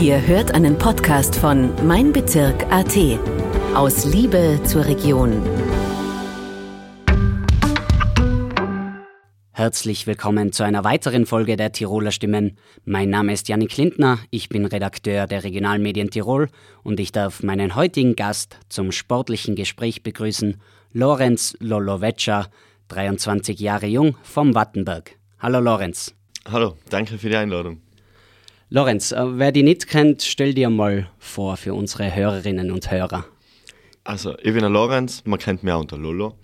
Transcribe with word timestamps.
Ihr 0.00 0.26
hört 0.26 0.54
einen 0.54 0.78
Podcast 0.78 1.36
von 1.36 1.74
Mein 1.86 2.10
Bezirk 2.10 2.64
AT. 2.72 2.96
Aus 3.74 4.06
Liebe 4.06 4.58
zur 4.64 4.86
Region. 4.86 5.42
Herzlich 9.52 10.06
willkommen 10.06 10.52
zu 10.52 10.62
einer 10.62 10.84
weiteren 10.84 11.26
Folge 11.26 11.58
der 11.58 11.72
Tiroler 11.72 12.12
Stimmen. 12.12 12.56
Mein 12.86 13.10
Name 13.10 13.34
ist 13.34 13.48
Janik 13.50 13.76
Lindner, 13.76 14.18
ich 14.30 14.48
bin 14.48 14.64
Redakteur 14.64 15.26
der 15.26 15.44
Regionalmedien 15.44 16.08
Tirol 16.08 16.48
und 16.82 16.98
ich 16.98 17.12
darf 17.12 17.42
meinen 17.42 17.74
heutigen 17.76 18.16
Gast 18.16 18.56
zum 18.70 18.92
sportlichen 18.92 19.54
Gespräch 19.54 20.02
begrüßen, 20.02 20.62
Lorenz 20.94 21.54
Loloveccia, 21.60 22.46
23 22.88 23.60
Jahre 23.60 23.86
jung, 23.86 24.16
vom 24.22 24.54
Wattenberg. 24.54 25.16
Hallo 25.38 25.60
Lorenz. 25.60 26.14
Hallo, 26.50 26.78
danke 26.88 27.18
für 27.18 27.28
die 27.28 27.36
Einladung. 27.36 27.82
Lorenz, 28.72 29.10
äh, 29.10 29.38
wer 29.38 29.50
die 29.50 29.64
nicht 29.64 29.88
kennt, 29.88 30.22
stell 30.22 30.54
dir 30.54 30.70
mal 30.70 31.10
vor 31.18 31.56
für 31.56 31.74
unsere 31.74 32.14
Hörerinnen 32.14 32.70
und 32.70 32.88
Hörer. 32.88 33.24
Also, 34.04 34.38
ich 34.38 34.52
bin 34.52 34.60
der 34.60 34.70
Lorenz, 34.70 35.24
man 35.24 35.40
kennt 35.40 35.64
mich 35.64 35.72
auch 35.72 35.80
unter 35.80 35.98
Lolo. 35.98 36.36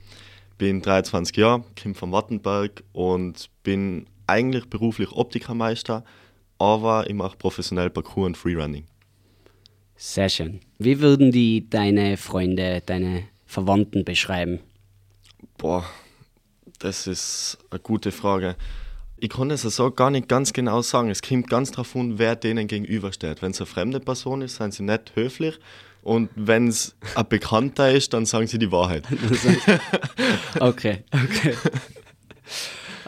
Bin 0.59 0.83
23 0.83 1.37
Jahre, 1.37 1.62
komme 1.81 1.95
vom 1.95 2.11
Wattenberg 2.11 2.83
und 2.93 3.48
bin 3.62 4.07
eigentlich 4.27 4.69
beruflich 4.69 5.12
Optikermeister, 5.12 6.05
aber 6.59 7.09
ich 7.09 7.15
mache 7.15 7.37
professionell 7.37 7.91
Parkour 7.91 8.27
und 8.27 8.37
Freerunning. 8.37 8.87
Sehr 9.95 10.29
schön. 10.29 10.59
Wie 10.79 11.01
würden 11.01 11.31
die 11.31 11.70
deine 11.70 12.17
Freunde, 12.17 12.83
deine 12.84 13.23
Verwandten 13.47 14.05
beschreiben? 14.05 14.59
Boah, 15.59 15.84
das 16.81 17.06
ist 17.06 17.59
eine 17.70 17.79
gute 17.79 18.11
Frage. 18.11 18.56
Ich 19.19 19.30
kann 19.30 19.51
es 19.51 19.65
also 19.65 19.91
gar 19.91 20.11
nicht 20.11 20.29
ganz 20.29 20.52
genau 20.52 20.83
sagen. 20.83 21.11
Es 21.11 21.23
kommt 21.23 21.48
ganz 21.48 21.70
darauf 21.70 21.97
an, 21.97 22.19
wer 22.19 22.37
denen 22.37 22.69
gegenübersteht. 22.69 23.41
Wenn 23.41 23.52
es 23.52 23.61
eine 23.61 23.66
fremde 23.66 24.01
Person 24.01 24.42
ist, 24.42 24.56
sind 24.56 24.75
sie 24.75 24.83
nicht 24.83 25.12
höflich. 25.15 25.59
Und 26.03 26.31
wenn 26.36 26.69
es 26.69 26.95
ein 27.14 27.27
Bekannter 27.28 27.91
ist, 27.91 28.12
dann 28.12 28.27
sagen 28.27 28.47
sie 28.47 28.59
die 28.59 28.70
Wahrheit. 28.70 29.05
okay, 30.61 31.03
okay. 31.12 31.55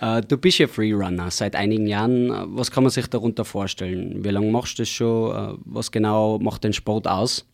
Uh, 0.00 0.20
du 0.26 0.36
bist 0.36 0.58
ja 0.58 0.66
Freerunner 0.66 1.30
seit 1.30 1.54
einigen 1.54 1.86
Jahren. 1.86 2.56
Was 2.56 2.70
kann 2.70 2.82
man 2.82 2.90
sich 2.90 3.06
darunter 3.06 3.44
vorstellen? 3.44 4.24
Wie 4.24 4.30
lange 4.30 4.50
machst 4.50 4.78
du 4.78 4.82
das 4.82 4.88
schon? 4.88 5.30
Uh, 5.30 5.58
was 5.64 5.92
genau 5.92 6.38
macht 6.40 6.64
den 6.64 6.72
Sport 6.72 7.06
aus? 7.06 7.46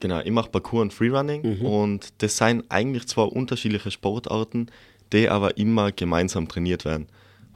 Genau, 0.00 0.20
ich 0.20 0.30
mache 0.30 0.50
Parkour 0.50 0.82
und 0.82 0.92
Freerunning 0.92 1.58
mhm. 1.58 1.66
und 1.66 2.08
das 2.18 2.36
sind 2.36 2.64
eigentlich 2.68 3.06
zwei 3.08 3.22
unterschiedliche 3.22 3.90
Sportarten, 3.90 4.70
die 5.12 5.28
aber 5.28 5.56
immer 5.56 5.92
gemeinsam 5.92 6.48
trainiert 6.48 6.84
werden. 6.84 7.08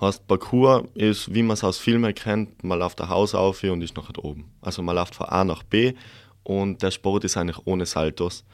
Heißt, 0.03 0.27
Parkour 0.27 0.89
ist, 0.95 1.33
wie 1.33 1.45
man 1.45 1.55
es 1.55 1.62
aus 1.62 1.78
Filmen 1.78 2.12
kennt, 2.12 2.64
man 2.64 2.81
läuft 2.81 3.00
ein 3.00 3.08
Haus 3.08 3.36
auf 3.36 3.62
und 3.62 3.83
ist 3.83 3.97
nachher 3.97 4.25
oben. 4.25 4.50
Also 4.61 4.83
man 4.83 4.97
läuft 4.97 5.14
von 5.14 5.27
A 5.27 5.45
nach 5.45 5.62
B 5.62 5.95
und 6.42 6.83
der 6.83 6.91
Sport 6.91 7.22
ist 7.22 7.36
eigentlich 7.36 7.61
ohne 7.67 7.86
Saltos. 7.86 8.45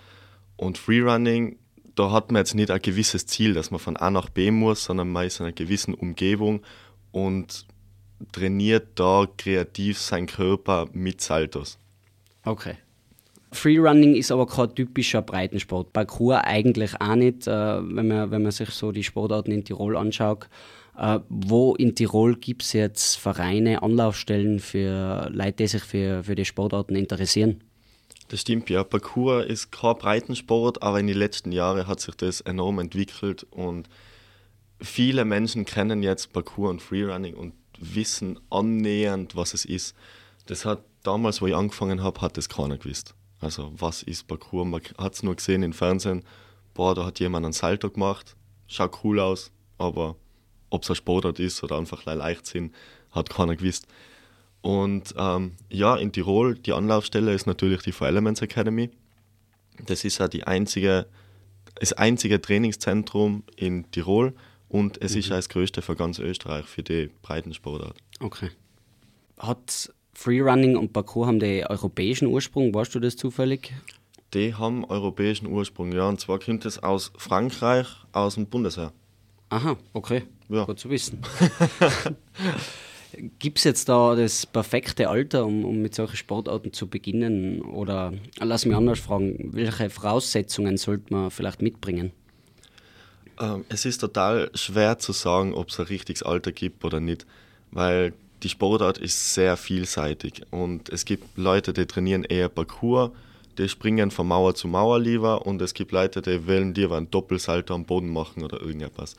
Und 0.57 0.77
Freerunning, 0.77 1.57
da 1.95 2.11
hat 2.11 2.31
man 2.31 2.41
jetzt 2.41 2.55
nicht 2.55 2.71
ein 2.71 2.83
gewisses 2.83 3.25
Ziel, 3.25 3.55
dass 3.55 3.71
man 3.71 3.81
von 3.81 3.97
A 3.97 4.11
nach 4.11 4.29
B 4.29 4.51
muss, 4.51 4.85
sondern 4.85 5.09
man 5.09 5.27
ist 5.27 5.41
in 5.41 5.47
einer 5.47 5.55
gewissen 5.55 5.95
Umgebung 5.95 6.61
und 7.13 7.67
trainiert 8.31 8.89
da 8.97 9.27
kreativ 9.39 9.99
seinen 9.99 10.27
Körper 10.27 10.87
mit 10.93 11.23
Saltos. 11.23 11.79
Okay. 12.45 12.77
Freerunning 13.53 14.17
ist 14.17 14.31
aber 14.31 14.47
kein 14.47 14.75
typischer 14.75 15.23
Breitensport. 15.23 15.95
Parkour 15.95 16.45
eigentlich 16.45 17.01
auch 17.01 17.15
nicht, 17.15 17.47
äh, 17.47 17.51
wenn, 17.51 18.09
man, 18.09 18.31
wenn 18.31 18.43
man 18.43 18.53
sich 18.53 18.69
so 18.69 18.93
die 18.93 19.03
Sportarten 19.03 19.51
in 19.51 19.65
Tirol 19.65 19.97
anschaut. 19.97 20.47
Äh, 20.99 21.21
wo 21.29 21.77
in 21.77 21.95
Tirol 21.95 22.35
gibt 22.35 22.63
es 22.63 22.73
jetzt 22.73 23.17
Vereine, 23.19 23.83
Anlaufstellen 23.83 24.59
für 24.59 25.31
Leute, 25.31 25.53
die 25.53 25.67
sich 25.69 25.85
für, 25.85 26.25
für 26.25 26.35
die 26.35 26.45
Sportarten 26.45 26.97
interessieren? 26.97 27.63
Das 28.29 28.41
stimmt, 28.41 28.69
ja. 28.69 28.83
Parkour 28.83 29.47
ist 29.47 29.71
kein 29.71 29.97
Breitensport, 29.97 30.83
aber 30.83 30.99
in 30.99 31.07
den 31.07 31.17
letzten 31.17 31.53
Jahren 31.53 31.87
hat 31.87 32.01
sich 32.01 32.17
das 32.17 32.41
enorm 32.41 32.81
entwickelt 32.81 33.47
und 33.51 33.89
viele 34.81 35.25
Menschen 35.25 35.65
kennen 35.65 36.03
jetzt 36.03 36.33
Parkour 36.33 36.69
und 36.69 36.83
Freerunning 36.83 37.35
und 37.35 37.55
wissen 37.79 38.41
annähernd, 38.51 39.37
was 39.37 39.55
es 39.55 39.65
ist. 39.65 39.95
Das 40.47 40.65
hat 40.65 40.83
damals, 41.05 41.41
wo 41.41 41.47
ich 41.47 41.55
angefangen 41.55 42.03
habe, 42.03 42.21
hat 42.21 42.37
das 42.37 42.49
keiner 42.49 42.77
gewusst. 42.77 43.15
Also, 43.41 43.73
was 43.77 44.03
ist 44.03 44.27
Parkour? 44.27 44.65
Man 44.65 44.83
hat 44.99 45.15
es 45.15 45.23
nur 45.23 45.37
gesehen 45.37 45.63
im 45.63 45.73
Fernsehen, 45.73 46.25
boah, 46.75 46.97
da 46.97 47.07
hat 47.07 47.21
jemand 47.21 47.47
einen 47.47 47.53
Salto 47.53 47.89
gemacht, 47.89 48.35
schaut 48.67 49.05
cool 49.05 49.21
aus, 49.21 49.53
aber 49.79 50.17
ob 50.71 50.83
es 50.83 50.91
ein 50.91 50.97
Sportart 50.97 51.39
ist 51.39 51.63
oder 51.63 51.79
einfach 51.79 52.05
leicht 52.05 52.47
sind, 52.47 52.75
hat 53.11 53.31
keiner 53.31 53.57
gewusst. 53.57 53.87
Und 54.61 55.15
ähm, 55.17 55.53
ja, 55.71 55.97
in 55.97 56.13
Tirol, 56.13 56.57
die 56.57 56.73
Anlaufstelle 56.73 57.33
ist 57.33 57.47
natürlich 57.47 57.83
die 57.83 57.93
Four 57.93 58.09
Elements 58.09 58.43
Academy. 58.43 58.91
Das 59.87 60.05
ist 60.05 60.19
ja 60.19 60.29
die 60.29 60.45
einzige, 60.45 61.07
das 61.77 61.93
einzige 61.93 62.41
Trainingszentrum 62.41 63.45
in 63.57 63.91
Tirol 63.91 64.35
und 64.69 65.01
es 65.01 65.13
mhm. 65.13 65.19
ist 65.19 65.29
ja 65.29 65.37
das 65.37 65.49
größte 65.49 65.83
für 65.83 65.97
ganz 65.97 66.19
Österreich 66.19 66.67
für 66.67 66.83
die 66.83 67.11
Breitensportart. 67.23 67.97
Okay. 68.21 68.51
Hat 69.39 69.93
Freerunning 70.13 70.77
und 70.77 70.93
Parkour 70.93 71.29
haben 71.29 71.39
die 71.39 71.65
europäischen 71.65 72.27
Ursprung, 72.27 72.75
weißt 72.75 72.95
du 72.95 73.01
das 73.01 73.17
zufällig? 73.17 73.73
Die 74.35 74.55
haben 74.55 74.85
europäischen 74.85 75.47
Ursprung, 75.47 75.93
ja. 75.93 76.09
Und 76.09 76.21
zwar 76.21 76.39
kommt 76.39 76.67
es 76.67 76.83
aus 76.83 77.13
Frankreich, 77.17 77.87
aus 78.13 78.35
dem 78.35 78.47
Bundesheer. 78.47 78.93
Aha, 79.51 79.77
okay. 79.93 80.23
Ja. 80.49 80.65
Gut 80.65 80.79
zu 80.79 80.91
wissen. 80.91 81.21
Gibt 83.39 83.59
es 83.59 83.65
jetzt 83.65 83.89
da 83.89 84.15
das 84.15 84.45
perfekte 84.45 85.09
Alter, 85.09 85.47
um, 85.47 85.65
um, 85.65 85.81
mit 85.81 85.95
solchen 85.95 86.17
Sportarten 86.17 86.73
zu 86.73 86.87
beginnen? 86.87 87.63
Oder 87.63 88.13
lass 88.39 88.67
mich 88.67 88.77
anders 88.77 89.01
fragen, 89.01 89.51
welche 89.53 89.89
Voraussetzungen 89.91 90.77
sollte 90.77 91.13
man 91.13 91.31
vielleicht 91.31 91.63
mitbringen? 91.63 92.13
Ähm, 93.41 93.65
es 93.69 93.85
ist 93.85 93.99
total 93.99 94.51
schwer 94.55 94.99
zu 94.99 95.13
sagen, 95.13 95.55
ob 95.55 95.69
es 95.71 95.81
ein 95.81 95.87
richtiges 95.87 96.23
Alter 96.23 96.53
gibt 96.53 96.85
oder 96.85 97.01
nicht, 97.01 97.27
weil 97.71 98.13
die 98.43 98.49
Sportart 98.49 98.99
ist 98.99 99.35
sehr 99.35 99.57
vielseitig 99.57 100.43
und 100.51 100.89
es 100.91 101.05
gibt 101.05 101.37
Leute, 101.37 101.73
die 101.73 101.87
trainieren 101.87 102.25
eher 102.25 102.49
Parkour, 102.49 103.13
die 103.59 103.69
springen 103.69 104.11
von 104.11 104.29
Mauer 104.29 104.55
zu 104.55 104.69
Mauer 104.69 104.99
lieber 104.99 105.47
und 105.47 105.61
es 105.61 105.75
gibt 105.75 105.93
Leute, 105.93 106.23
die 106.23 106.47
wollen 106.47 106.75
dir 106.75 106.91
einen 106.93 107.11
Doppelsalto 107.11 107.75
am 107.75 107.85
Boden 107.85 108.11
machen 108.11 108.43
oder 108.43 108.61
irgendetwas. 108.61 109.17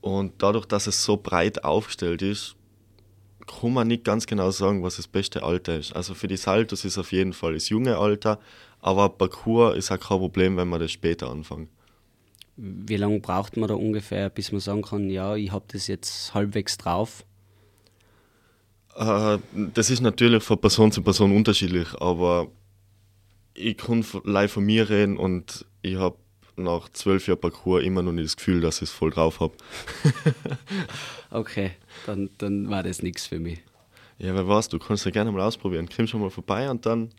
Und 0.00 0.34
dadurch, 0.38 0.66
dass 0.66 0.86
es 0.86 1.02
so 1.04 1.16
breit 1.16 1.64
aufgestellt 1.64 2.22
ist, 2.22 2.56
kann 3.46 3.72
man 3.72 3.88
nicht 3.88 4.04
ganz 4.04 4.26
genau 4.26 4.50
sagen, 4.50 4.82
was 4.82 4.96
das 4.96 5.08
beste 5.08 5.42
Alter 5.42 5.78
ist. 5.78 5.94
Also 5.94 6.14
für 6.14 6.28
die 6.28 6.36
Saltos 6.36 6.84
ist 6.84 6.98
auf 6.98 7.12
jeden 7.12 7.32
Fall 7.32 7.54
das 7.54 7.68
junge 7.68 7.98
Alter, 7.98 8.38
aber 8.80 9.08
Parkour 9.08 9.76
ist 9.76 9.90
auch 9.90 9.98
kein 9.98 10.18
Problem, 10.18 10.56
wenn 10.56 10.68
man 10.68 10.80
das 10.80 10.92
später 10.92 11.30
anfängt. 11.30 11.68
Wie 12.56 12.96
lange 12.96 13.18
braucht 13.18 13.56
man 13.56 13.68
da 13.68 13.74
ungefähr, 13.74 14.30
bis 14.30 14.52
man 14.52 14.60
sagen 14.60 14.82
kann, 14.82 15.10
ja, 15.10 15.34
ich 15.34 15.50
habe 15.50 15.64
das 15.68 15.88
jetzt 15.88 16.34
halbwegs 16.34 16.76
drauf? 16.78 17.24
Äh, 18.96 19.38
das 19.74 19.90
ist 19.90 20.00
natürlich 20.00 20.42
von 20.42 20.60
Person 20.60 20.92
zu 20.92 21.02
Person 21.02 21.34
unterschiedlich, 21.34 21.88
aber 22.00 22.48
ich 23.54 23.76
kann 23.76 24.04
live 24.24 24.52
von 24.52 24.64
mir 24.64 24.88
reden 24.88 25.16
und 25.16 25.64
ich 25.82 25.96
habe 25.96 26.16
nach 26.56 26.88
zwölf 26.90 27.26
Jahren 27.26 27.40
Parcours 27.40 27.82
immer 27.82 28.02
noch 28.02 28.12
nicht 28.12 28.26
das 28.26 28.36
Gefühl, 28.36 28.60
dass 28.60 28.76
ich 28.76 28.88
es 28.88 28.90
voll 28.90 29.10
drauf 29.10 29.40
habe. 29.40 29.54
okay, 31.30 31.72
dann, 32.06 32.30
dann 32.38 32.70
war 32.70 32.82
das 32.82 33.02
nichts 33.02 33.26
für 33.26 33.38
mich. 33.38 33.60
Ja, 34.18 34.34
wer 34.34 34.46
weiß, 34.46 34.68
du 34.68 34.78
kannst 34.78 35.04
ja 35.04 35.10
gerne 35.10 35.32
mal 35.32 35.42
ausprobieren. 35.42 35.88
Komm 35.94 36.06
schon 36.06 36.20
mal 36.20 36.30
vorbei 36.30 36.70
und 36.70 36.86
dann. 36.86 37.10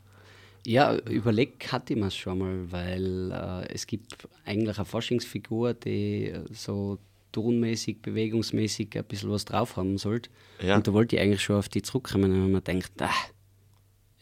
Ja, 0.66 0.96
überlegt 0.96 1.72
hatte 1.72 1.94
ich 1.94 2.00
mir 2.00 2.10
schon 2.10 2.40
mal, 2.40 2.72
weil 2.72 3.32
äh, 3.32 3.74
es 3.74 3.86
gibt 3.86 4.28
eigentlich 4.46 4.78
eine 4.78 4.86
Forschungsfigur, 4.86 5.74
die 5.74 6.34
so 6.52 6.98
turnmäßig, 7.34 8.02
bewegungsmäßig 8.02 8.98
ein 8.98 9.04
bisschen 9.04 9.30
was 9.30 9.46
drauf 9.46 9.76
haben 9.76 9.98
sollte. 9.98 10.30
Ja. 10.62 10.78
Und 10.78 10.88
da 10.88 10.94
wollte 10.94 11.18
ich 11.18 11.22
eigentlich 11.22 11.44
schon 11.44 11.58
auf 11.58 11.70
die 11.70 11.82
zurückkommen 11.82 12.32
und 12.32 12.52
man 12.52 12.64
denkt, 12.64 12.94
ah, 13.00 13.12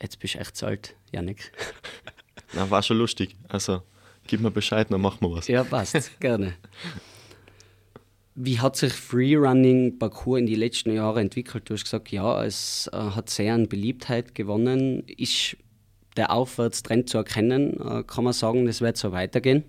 jetzt 0.01 0.19
bist 0.19 0.33
du 0.33 0.39
echt 0.39 0.57
zu 0.57 0.66
alt, 0.66 0.95
Janik. 1.13 1.51
Na, 2.54 2.69
war 2.69 2.83
schon 2.83 2.98
lustig. 2.98 3.36
Also, 3.48 3.81
gib 4.27 4.42
mir 4.42 4.51
Bescheid, 4.51 4.88
dann 4.89 5.01
machen 5.01 5.19
wir 5.21 5.31
was. 5.31 5.48
Ja, 5.48 5.63
passt, 5.63 6.19
gerne. 6.19 6.56
Wie 8.36 8.60
hat 8.60 8.75
sich 8.75 8.94
Freerunning 8.94 10.00
Parkour 10.00 10.39
in 10.39 10.48
den 10.48 10.60
letzten 10.60 10.94
Jahren 10.94 11.25
entwickelt? 11.25 11.69
Du 11.69 11.75
hast 11.75 11.83
gesagt, 11.83 12.12
ja, 12.12 12.44
es 12.44 12.89
äh, 12.92 12.98
hat 12.98 13.30
sehr 13.30 13.54
an 13.54 13.69
Beliebtheit 13.69 14.33
gewonnen. 14.33 15.04
Ist 15.07 15.56
der 16.18 16.31
Aufwärtstrend 16.31 17.10
zu 17.10 17.19
erkennen? 17.19 17.80
Äh, 17.80 18.04
kann 18.04 18.24
man 18.24 18.33
sagen, 18.33 18.66
das 18.66 18.81
wird 18.81 18.98
so 18.98 19.12
weitergehen? 19.12 19.63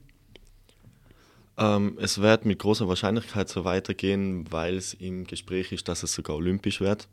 Ähm, 1.59 1.99
es 2.01 2.21
wird 2.21 2.47
mit 2.47 2.59
großer 2.59 2.89
Wahrscheinlichkeit 2.89 3.49
so 3.51 3.65
weitergehen, 3.65 4.51
weil 4.51 4.77
es 4.77 4.95
im 4.95 5.25
Gespräch 5.25 5.71
ist, 5.73 5.89
dass 5.89 6.03
es 6.03 6.15
sogar 6.15 6.37
olympisch 6.37 6.81
wird. 6.81 7.09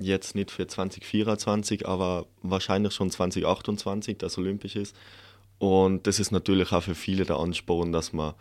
Jetzt 0.00 0.34
nicht 0.34 0.50
für 0.50 0.66
2024, 0.66 1.86
aber 1.86 2.26
wahrscheinlich 2.42 2.94
schon 2.94 3.10
2028, 3.10 4.16
dass 4.16 4.38
olympisch 4.38 4.76
ist. 4.76 4.96
Und 5.58 6.06
das 6.06 6.18
ist 6.18 6.32
natürlich 6.32 6.72
auch 6.72 6.82
für 6.82 6.94
viele 6.94 7.24
der 7.26 7.36
Ansporn, 7.36 7.92
dass 7.92 8.14
man 8.14 8.32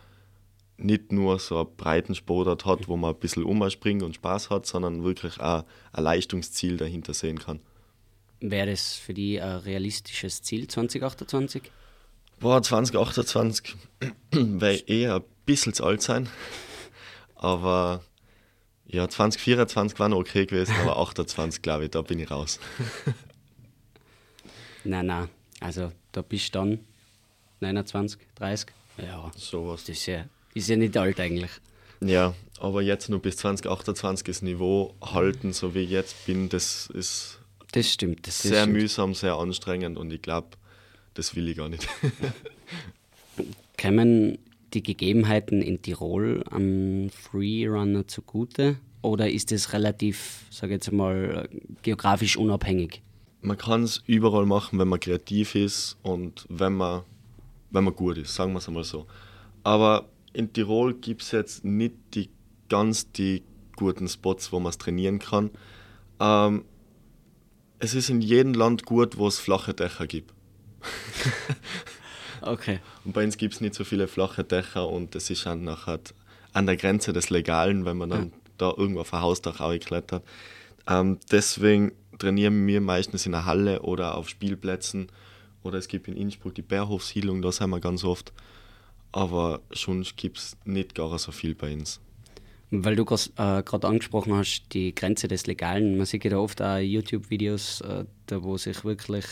nicht 0.78 1.12
nur 1.12 1.38
so 1.38 1.60
einen 1.60 1.76
breiten 1.76 2.16
Sportart 2.16 2.66
hat, 2.66 2.88
wo 2.88 2.96
man 2.96 3.14
ein 3.14 3.20
bisschen 3.20 3.44
umspringt 3.44 4.04
und 4.04 4.16
Spaß 4.16 4.50
hat, 4.50 4.66
sondern 4.66 5.04
wirklich 5.04 5.40
auch 5.42 5.66
ein 5.92 6.04
Leistungsziel 6.04 6.78
dahinter 6.78 7.14
sehen 7.14 7.40
kann. 7.40 7.60
Wäre 8.40 8.72
das 8.72 8.94
für 8.94 9.14
dich 9.14 9.42
ein 9.42 9.58
realistisches 9.58 10.42
Ziel 10.42 10.68
2028? 10.68 11.64
Boah, 12.40 12.64
2028 12.64 13.76
wäre 14.32 14.78
eher 14.88 15.16
ein 15.16 15.24
bisschen 15.46 15.74
zu 15.74 15.84
alt 15.84 16.02
sein. 16.02 16.30
Aber 17.36 18.02
ja, 18.92 19.08
2024 19.08 20.00
war 20.00 20.10
noch 20.10 20.18
okay 20.18 20.46
gewesen, 20.46 20.76
aber 20.82 20.98
28 21.10 21.62
glaube 21.62 21.86
ich, 21.86 21.92
da 21.92 22.02
bin 22.02 22.20
ich 22.20 22.30
raus. 22.30 22.60
nein, 24.84 25.06
nein. 25.06 25.30
Also 25.60 25.92
da 26.12 26.22
bist 26.22 26.56
du 26.56 26.60
dann 26.60 26.80
29, 27.60 28.20
30. 28.36 28.70
Ja, 28.98 29.32
sowas. 29.36 29.84
Das 29.84 29.98
ist 29.98 30.06
ja, 30.08 30.26
ist 30.54 30.70
ja 30.70 30.76
nicht 30.76 30.98
alt 30.98 31.20
eigentlich. 31.20 31.52
Ja, 32.02 32.34
aber 32.60 32.82
jetzt 32.82 33.10
nur 33.10 33.22
bis 33.22 33.38
2028 33.38 34.26
das 34.26 34.42
Niveau 34.42 34.96
halten, 35.02 35.54
so 35.54 35.76
wie 35.76 35.80
ich 35.80 35.90
jetzt 35.90 36.26
bin, 36.26 36.50
das 36.50 36.88
ist 36.88 37.40
das 37.72 37.88
stimmt, 37.92 38.26
das 38.26 38.42
sehr 38.42 38.64
stimmt. 38.64 38.74
mühsam, 38.74 39.14
sehr 39.14 39.36
anstrengend 39.36 39.98
und 39.98 40.12
ich 40.12 40.22
glaube, 40.22 40.48
das 41.14 41.36
will 41.36 41.48
ich 41.50 41.58
gar 41.58 41.70
nicht. 41.70 41.88
Kämen 43.78 44.40
die 44.74 44.84
Gegebenheiten 44.84 45.62
in 45.62 45.82
Tirol 45.82 46.44
am 46.50 47.10
Freerunner 47.10 48.08
zugute 48.08 48.78
oder 49.02 49.30
ist 49.30 49.52
es 49.52 49.74
relativ, 49.74 50.46
sage 50.50 50.74
jetzt 50.74 50.92
mal, 50.92 51.48
geografisch 51.82 52.38
unabhängig? 52.38 53.02
Man 53.42 53.58
kann 53.58 53.84
es 53.84 54.04
überall 54.06 54.46
machen, 54.46 54.80
wenn 54.80 54.90
man 54.90 55.00
kreativ 55.00 55.56
ist 55.56 55.98
und 56.04 56.46
wenn 56.50 56.74
man, 56.74 57.04
wenn 57.72 57.86
man 57.86 57.96
gut 57.96 58.18
ist, 58.18 58.36
sagen 58.36 58.52
wir 58.52 58.60
es 58.60 58.68
einmal 58.68 58.84
so. 58.84 59.08
Aber 59.64 60.10
in 60.34 60.52
Tirol 60.52 60.94
gibt 60.94 61.22
es 61.22 61.32
jetzt 61.32 61.64
nicht 61.64 61.94
die 62.14 62.30
ganz 62.68 63.12
die 63.12 63.44
guten 63.76 64.08
Spots, 64.08 64.52
wo 64.52 64.60
man 64.60 64.72
es 64.72 64.78
trainieren 64.78 65.20
kann. 65.20 65.52
Ähm, 66.20 66.66
es 67.80 67.94
ist 67.94 68.10
in 68.10 68.22
jedem 68.22 68.54
Land 68.54 68.86
gut, 68.86 69.18
wo 69.18 69.28
es 69.28 69.40
flache 69.40 69.74
Dächer 69.74 70.06
gibt. 70.06 70.34
okay. 72.52 72.80
Und 73.06 73.14
bei 73.14 73.24
uns 73.24 73.38
gibt 73.38 73.56
es 73.56 73.62
nicht 73.62 73.76
so 73.76 73.84
viele 73.84 74.08
flache 74.08 74.44
Dächer 74.44 74.88
und 74.88 75.16
es 75.16 75.30
ist 75.30 75.46
dann 75.46 75.64
nachher 75.64 76.00
an 76.54 76.66
der 76.66 76.78
Grenze 76.78 77.14
des 77.14 77.30
Legalen, 77.30 77.86
wenn 77.86 77.98
man 77.98 78.10
dann 78.10 78.26
ja. 78.26 78.32
da 78.58 78.74
irgendwo 78.76 79.02
auf 79.02 79.14
ein 79.14 79.22
Hausdach 79.22 79.60
klettert. 79.80 80.24
Ähm, 80.88 81.20
deswegen 81.32 81.92
trainieren 82.18 82.66
wir 82.68 82.82
meistens 82.82 83.26
in 83.26 83.32
der 83.32 83.46
Halle 83.46 83.82
oder 83.82 84.16
auf 84.16 84.30
Spielplätzen. 84.30 85.08
Oder 85.64 85.78
es 85.78 85.88
gibt 85.88 86.08
in 86.08 86.16
Innsbruck 86.16 86.56
die 86.56 86.62
Bärhofsiedlung, 86.62 87.42
da 87.42 87.52
sind 87.52 87.70
wir 87.70 87.80
ganz 87.80 88.04
oft. 88.04 88.32
Aber 89.12 89.62
schon 89.72 90.06
gibt 90.16 90.38
es 90.38 90.58
nicht 90.66 90.96
gar 90.96 91.18
so 91.20 91.32
viel 91.32 91.56
bei 91.56 91.74
uns. 91.74 92.00
Weil 92.72 92.96
du 92.96 93.04
gerade 93.04 93.24
äh, 93.38 93.88
angesprochen 93.88 94.34
hast, 94.36 94.66
die 94.74 94.94
Grenze 94.94 95.28
des 95.28 95.48
Legalen. 95.48 95.98
Man 95.98 96.06
sieht 96.06 96.24
ja 96.24 96.38
oft 96.38 96.62
auch 96.62 96.78
YouTube-Videos, 96.78 97.82
äh, 97.82 98.06
da 98.28 98.44
wo 98.44 98.58
sich 98.58 98.86
wirklich 98.86 99.26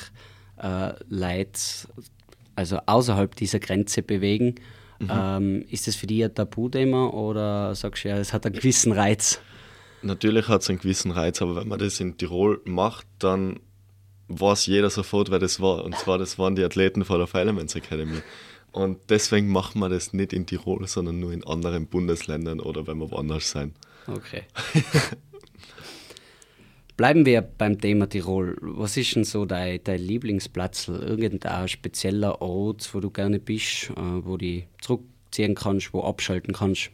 äh, 0.57 0.93
Leute 1.07 1.59
also 2.57 2.79
außerhalb 2.85 3.35
dieser 3.35 3.59
Grenze 3.59 4.01
bewegen. 4.01 4.55
Mhm. 4.99 5.09
Ähm, 5.11 5.65
ist 5.69 5.87
das 5.87 5.95
für 5.95 6.07
dich 6.07 6.23
ein 6.23 6.33
Tabuthema 6.33 7.07
oder 7.09 7.75
sagst 7.75 8.03
du 8.03 8.09
ja, 8.09 8.17
es 8.17 8.33
hat 8.33 8.45
einen 8.45 8.55
gewissen 8.55 8.91
Reiz? 8.91 9.39
Natürlich 10.01 10.47
hat 10.47 10.61
es 10.61 10.69
einen 10.69 10.79
gewissen 10.79 11.11
Reiz, 11.11 11.41
aber 11.41 11.55
wenn 11.55 11.67
man 11.67 11.79
das 11.79 11.99
in 11.99 12.17
Tirol 12.17 12.61
macht, 12.65 13.05
dann 13.19 13.59
weiß 14.27 14.65
jeder 14.65 14.89
sofort, 14.89 15.29
wer 15.29 15.39
das 15.39 15.61
war. 15.61 15.83
Und 15.83 15.95
zwar, 15.97 16.17
das 16.17 16.39
waren 16.39 16.55
die 16.55 16.63
Athleten 16.63 17.05
von 17.05 17.19
der 17.19 17.27
Filements 17.27 17.75
Academy. 17.75 18.21
Und 18.71 18.97
deswegen 19.09 19.47
machen 19.47 19.79
wir 19.79 19.89
das 19.89 20.13
nicht 20.13 20.33
in 20.33 20.45
Tirol, 20.45 20.87
sondern 20.87 21.19
nur 21.19 21.31
in 21.31 21.45
anderen 21.45 21.87
Bundesländern 21.87 22.59
oder 22.59 22.87
wenn 22.87 22.97
wir 22.97 23.11
woanders 23.11 23.51
sein. 23.51 23.73
Okay. 24.07 24.43
Bleiben 26.97 27.27
wir 27.27 27.43
beim 27.43 27.79
Thema 27.79 28.09
Tirol. 28.09 28.57
Was 28.59 28.97
ist 28.97 29.15
denn 29.15 29.23
so 29.23 29.45
dein, 29.45 29.79
dein 29.83 29.99
Lieblingsplatz? 29.99 30.87
Irgendein 30.87 31.67
spezieller 31.67 32.41
Ort, 32.41 32.89
wo 32.91 32.99
du 32.99 33.11
gerne 33.11 33.39
bist, 33.39 33.91
äh, 33.91 34.25
wo 34.25 34.35
du 34.35 34.63
zurückziehen 34.81 35.53
kannst, 35.53 35.93
wo 35.93 36.01
abschalten 36.01 36.55
kannst? 36.55 36.89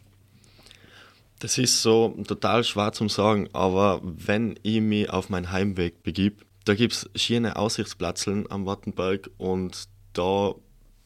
Das 1.40 1.56
ist 1.56 1.80
so 1.80 2.14
total 2.28 2.64
schwer 2.64 2.92
zu 2.92 3.08
sagen, 3.08 3.48
aber 3.54 4.02
wenn 4.02 4.58
ich 4.62 4.82
mich 4.82 5.08
auf 5.08 5.30
meinen 5.30 5.50
Heimweg 5.50 6.02
begib, 6.02 6.44
da 6.66 6.74
gibt 6.74 6.92
es 6.92 7.10
schöne 7.16 7.56
Aussichtsplatzeln 7.56 8.50
am 8.50 8.66
Wattenberg 8.66 9.30
und 9.38 9.88
da 10.12 10.54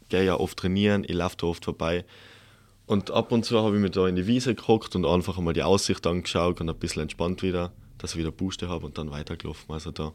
gehe 0.09 0.25
ja 0.25 0.39
oft 0.39 0.59
trainieren, 0.59 1.05
ich 1.05 1.15
laufe 1.15 1.37
da 1.37 1.47
oft 1.47 1.65
vorbei. 1.65 2.05
Und 2.87 3.13
ab 3.13 3.31
und 3.31 3.45
zu 3.45 3.63
habe 3.63 3.77
ich 3.77 3.83
mich 3.83 3.93
da 3.93 4.09
in 4.09 4.17
die 4.17 4.27
Wiese 4.27 4.57
geguckt 4.57 4.97
und 4.97 5.07
einfach 5.07 5.39
einmal 5.39 5.55
die 5.55 5.63
Aussicht 5.63 6.05
angeschaut 6.05 6.61
und 6.61 6.69
ein 6.69 6.79
bisschen 6.79 7.03
entspannt 7.03 7.43
wieder, 7.43 7.73
dass 7.99 8.13
ich 8.13 8.19
wieder 8.19 8.31
Buste 8.31 8.69
habe 8.69 8.87
und 8.87 8.97
dann 8.99 9.11
weitergelaufen. 9.11 9.73
Also 9.73 9.91
da, 9.91 10.13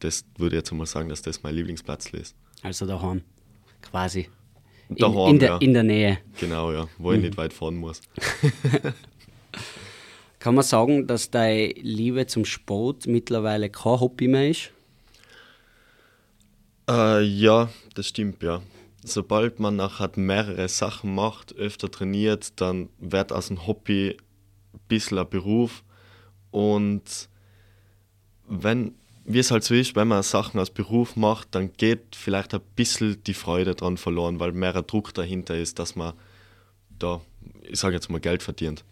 das 0.00 0.24
würde 0.36 0.56
ich 0.56 0.60
jetzt 0.60 0.72
mal 0.72 0.86
sagen, 0.86 1.08
dass 1.08 1.22
das 1.22 1.42
mein 1.42 1.54
Lieblingsplatz 1.54 2.06
ist. 2.10 2.34
Also 2.62 2.86
daheim, 2.86 3.22
quasi. 3.82 4.28
Daheim, 4.88 5.28
in, 5.28 5.34
in, 5.34 5.38
der, 5.38 5.48
ja. 5.48 5.58
in 5.58 5.74
der 5.74 5.82
Nähe. 5.82 6.18
Genau, 6.40 6.72
ja, 6.72 6.88
wo 6.98 7.12
ich 7.12 7.18
mhm. 7.18 7.26
nicht 7.26 7.36
weit 7.36 7.52
fahren 7.52 7.76
muss. 7.76 8.00
Kann 10.38 10.54
man 10.54 10.64
sagen, 10.64 11.06
dass 11.06 11.30
deine 11.30 11.72
Liebe 11.72 12.26
zum 12.26 12.44
Sport 12.44 13.06
mittlerweile 13.06 13.68
kein 13.68 14.00
Hobby 14.00 14.28
mehr 14.28 14.50
ist? 14.50 14.70
Äh, 16.88 17.22
ja, 17.22 17.68
das 17.94 18.06
stimmt, 18.06 18.42
ja. 18.44 18.62
Sobald 19.04 19.58
man 19.58 19.76
nachher 19.76 20.10
mehrere 20.14 20.68
Sachen 20.68 21.14
macht, 21.14 21.54
öfter 21.56 21.90
trainiert, 21.90 22.60
dann 22.60 22.88
wird 22.98 23.32
aus 23.32 23.48
dem 23.48 23.66
Hobby 23.66 24.16
ein 24.72 24.80
bisschen 24.88 25.18
ein 25.18 25.28
Beruf. 25.28 25.82
Und 26.56 27.28
wenn, 28.48 28.94
wie 29.26 29.40
es 29.40 29.50
halt 29.50 29.62
so 29.62 29.74
ist, 29.74 29.94
wenn 29.94 30.08
man 30.08 30.22
Sachen 30.22 30.58
als 30.58 30.70
Beruf 30.70 31.14
macht, 31.14 31.54
dann 31.54 31.70
geht 31.74 32.16
vielleicht 32.16 32.54
ein 32.54 32.62
bisschen 32.74 33.22
die 33.24 33.34
Freude 33.34 33.74
dran 33.74 33.98
verloren, 33.98 34.40
weil 34.40 34.52
mehr 34.52 34.72
Druck 34.80 35.12
dahinter 35.12 35.54
ist, 35.54 35.78
dass 35.78 35.96
man 35.96 36.14
da, 36.98 37.20
ich 37.60 37.78
sage 37.78 37.96
jetzt 37.96 38.08
mal, 38.08 38.20
Geld 38.20 38.42
verdient. 38.42 38.84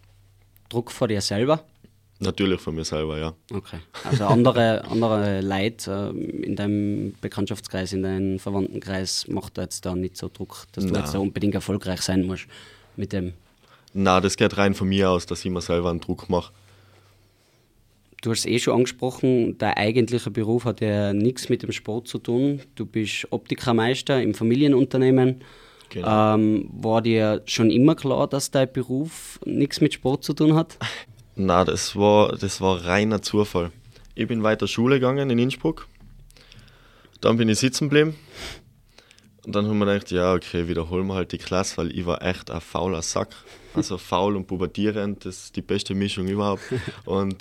Druck 0.69 0.91
vor 0.91 1.07
dir 1.07 1.21
selber? 1.21 1.63
Natürlich 2.19 2.61
von 2.61 2.75
mir 2.75 2.85
selber, 2.85 3.17
ja. 3.17 3.33
Okay. 3.51 3.79
Also 4.03 4.25
andere, 4.27 4.85
andere 4.85 5.41
Leute 5.41 6.13
äh, 6.15 6.43
in 6.43 6.55
deinem 6.55 7.15
Bekanntschaftskreis, 7.19 7.93
in 7.93 8.03
deinem 8.03 8.37
Verwandtenkreis 8.37 9.27
macht 9.27 9.57
da 9.57 9.63
jetzt 9.63 9.87
da 9.87 9.95
nicht 9.95 10.17
so 10.17 10.29
Druck, 10.31 10.67
dass 10.73 10.85
du 10.85 10.91
Nein. 10.91 11.01
jetzt 11.01 11.13
so 11.13 11.19
unbedingt 11.19 11.55
erfolgreich 11.55 12.01
sein 12.01 12.27
musst 12.27 12.45
mit 12.95 13.11
dem. 13.11 13.33
Na, 13.95 14.21
das 14.21 14.37
geht 14.37 14.55
rein 14.55 14.75
von 14.75 14.87
mir 14.87 15.09
aus, 15.09 15.25
dass 15.25 15.43
ich 15.43 15.49
mir 15.49 15.61
selber 15.61 15.89
einen 15.89 15.99
Druck 15.99 16.29
mache. 16.29 16.53
Du 18.25 18.31
hast 18.31 18.39
es 18.39 18.45
eh 18.47 18.57
schon 18.57 18.73
angesprochen, 18.73 19.55
dein 19.59 19.75
eigentlicher 19.75 20.31
Beruf 20.31 20.65
hat 20.65 20.81
ja 20.81 21.13
nichts 21.13 21.47
mit 21.47 21.61
dem 21.61 21.71
Sport 21.71 22.07
zu 22.07 22.17
tun. 22.17 22.59
Du 22.73 22.87
bist 22.87 23.27
Optikermeister 23.29 24.19
im 24.19 24.33
Familienunternehmen. 24.33 25.43
Genau. 25.89 26.33
Ähm, 26.33 26.67
war 26.73 27.03
dir 27.03 27.43
schon 27.45 27.69
immer 27.69 27.93
klar, 27.93 28.27
dass 28.27 28.49
dein 28.49 28.73
Beruf 28.73 29.39
nichts 29.45 29.79
mit 29.79 29.93
Sport 29.93 30.23
zu 30.23 30.33
tun 30.33 30.55
hat? 30.55 30.79
Na, 31.35 31.63
das 31.65 31.95
war, 31.95 32.35
das 32.35 32.61
war 32.61 32.83
reiner 32.83 33.21
Zufall. 33.21 33.71
Ich 34.15 34.27
bin 34.27 34.41
weiter 34.41 34.67
Schule 34.67 34.95
gegangen 34.95 35.29
in 35.29 35.37
Innsbruck. 35.37 35.87
Dann 37.21 37.37
bin 37.37 37.47
ich 37.47 37.59
sitzen 37.59 37.89
geblieben. 37.89 38.15
Und 39.45 39.53
dann 39.53 39.67
haben 39.67 39.77
wir 39.77 39.85
gedacht, 39.85 40.09
ja, 40.09 40.33
okay, 40.33 40.67
wiederholen 40.67 41.05
wir 41.05 41.13
halt 41.13 41.31
die 41.31 41.37
Klasse, 41.37 41.77
weil 41.77 41.95
ich 41.95 42.07
war 42.07 42.23
echt 42.23 42.49
ein 42.49 42.61
fauler 42.61 43.03
Sack. 43.03 43.35
Also 43.75 43.99
faul 43.99 44.35
und 44.35 44.47
pubertierend, 44.47 45.25
das 45.25 45.43
ist 45.43 45.55
die 45.55 45.61
beste 45.61 45.93
Mischung 45.93 46.27
überhaupt. 46.27 46.63
Und 47.05 47.37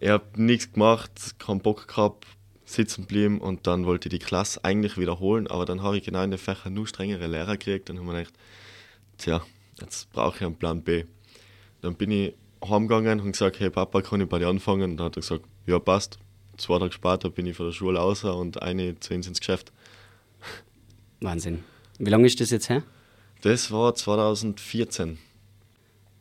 ich 0.00 0.08
habe 0.08 0.24
nichts 0.36 0.72
gemacht, 0.72 1.10
keinen 1.38 1.60
Bock 1.60 1.88
gehabt, 1.88 2.26
sitzen 2.64 3.02
geblieben 3.02 3.40
und 3.40 3.66
dann 3.66 3.86
wollte 3.86 4.08
ich 4.08 4.18
die 4.18 4.24
Klasse 4.24 4.62
eigentlich 4.62 4.98
wiederholen, 4.98 5.46
aber 5.46 5.64
dann 5.64 5.82
habe 5.82 5.96
ich 5.96 6.04
genau 6.04 6.22
in 6.22 6.30
den 6.30 6.38
Fächern 6.38 6.74
nur 6.74 6.86
strengere 6.86 7.26
Lehrer 7.26 7.56
gekriegt. 7.56 7.88
Dann 7.88 7.98
haben 7.98 8.06
wir 8.06 8.14
gedacht, 8.14 8.34
tja, 9.16 9.42
jetzt 9.80 10.10
brauche 10.12 10.36
ich 10.36 10.44
einen 10.44 10.56
Plan 10.56 10.82
B. 10.82 11.04
Dann 11.80 11.94
bin 11.94 12.10
ich 12.10 12.34
heimgegangen 12.64 13.20
und 13.20 13.32
gesagt, 13.32 13.60
hey 13.60 13.70
Papa, 13.70 14.02
kann 14.02 14.20
ich 14.20 14.28
bei 14.28 14.38
dir 14.38 14.48
anfangen? 14.48 14.92
Und 14.92 14.96
dann 14.98 15.06
hat 15.06 15.16
er 15.16 15.22
gesagt, 15.22 15.44
ja 15.66 15.78
passt. 15.78 16.18
Zwei 16.56 16.78
Tage 16.78 16.92
später 16.92 17.30
bin 17.30 17.46
ich 17.46 17.56
von 17.56 17.66
der 17.66 17.72
Schule 17.72 17.98
raus 17.98 18.24
und 18.24 18.62
eine 18.62 18.98
zu 18.98 19.14
uns 19.14 19.28
ins 19.28 19.38
Geschäft. 19.38 19.72
Wahnsinn. 21.20 21.64
Wie 21.98 22.10
lange 22.10 22.26
ist 22.26 22.40
das 22.40 22.50
jetzt 22.50 22.68
her? 22.68 22.82
Das 23.42 23.70
war 23.70 23.94
2014. 23.94 25.18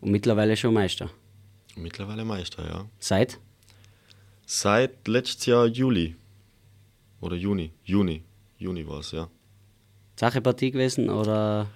Und 0.02 0.12
mittlerweile 0.12 0.56
schon 0.56 0.74
Meister? 0.74 1.10
Mittlerweile 1.76 2.24
Meister, 2.24 2.68
ja. 2.68 2.86
Seit? 3.00 3.40
Seit 4.50 5.10
letztes 5.10 5.46
Jahr 5.46 5.66
Juli. 5.66 6.16
Oder 7.20 7.36
Juni. 7.36 7.74
Juni. 7.84 8.24
Juni 8.58 8.88
war 8.88 9.00
es, 9.00 9.12
ja. 9.12 9.28
Sache 10.16 10.40
Partie 10.40 10.72
gewesen 10.72 11.10
oder 11.10 11.68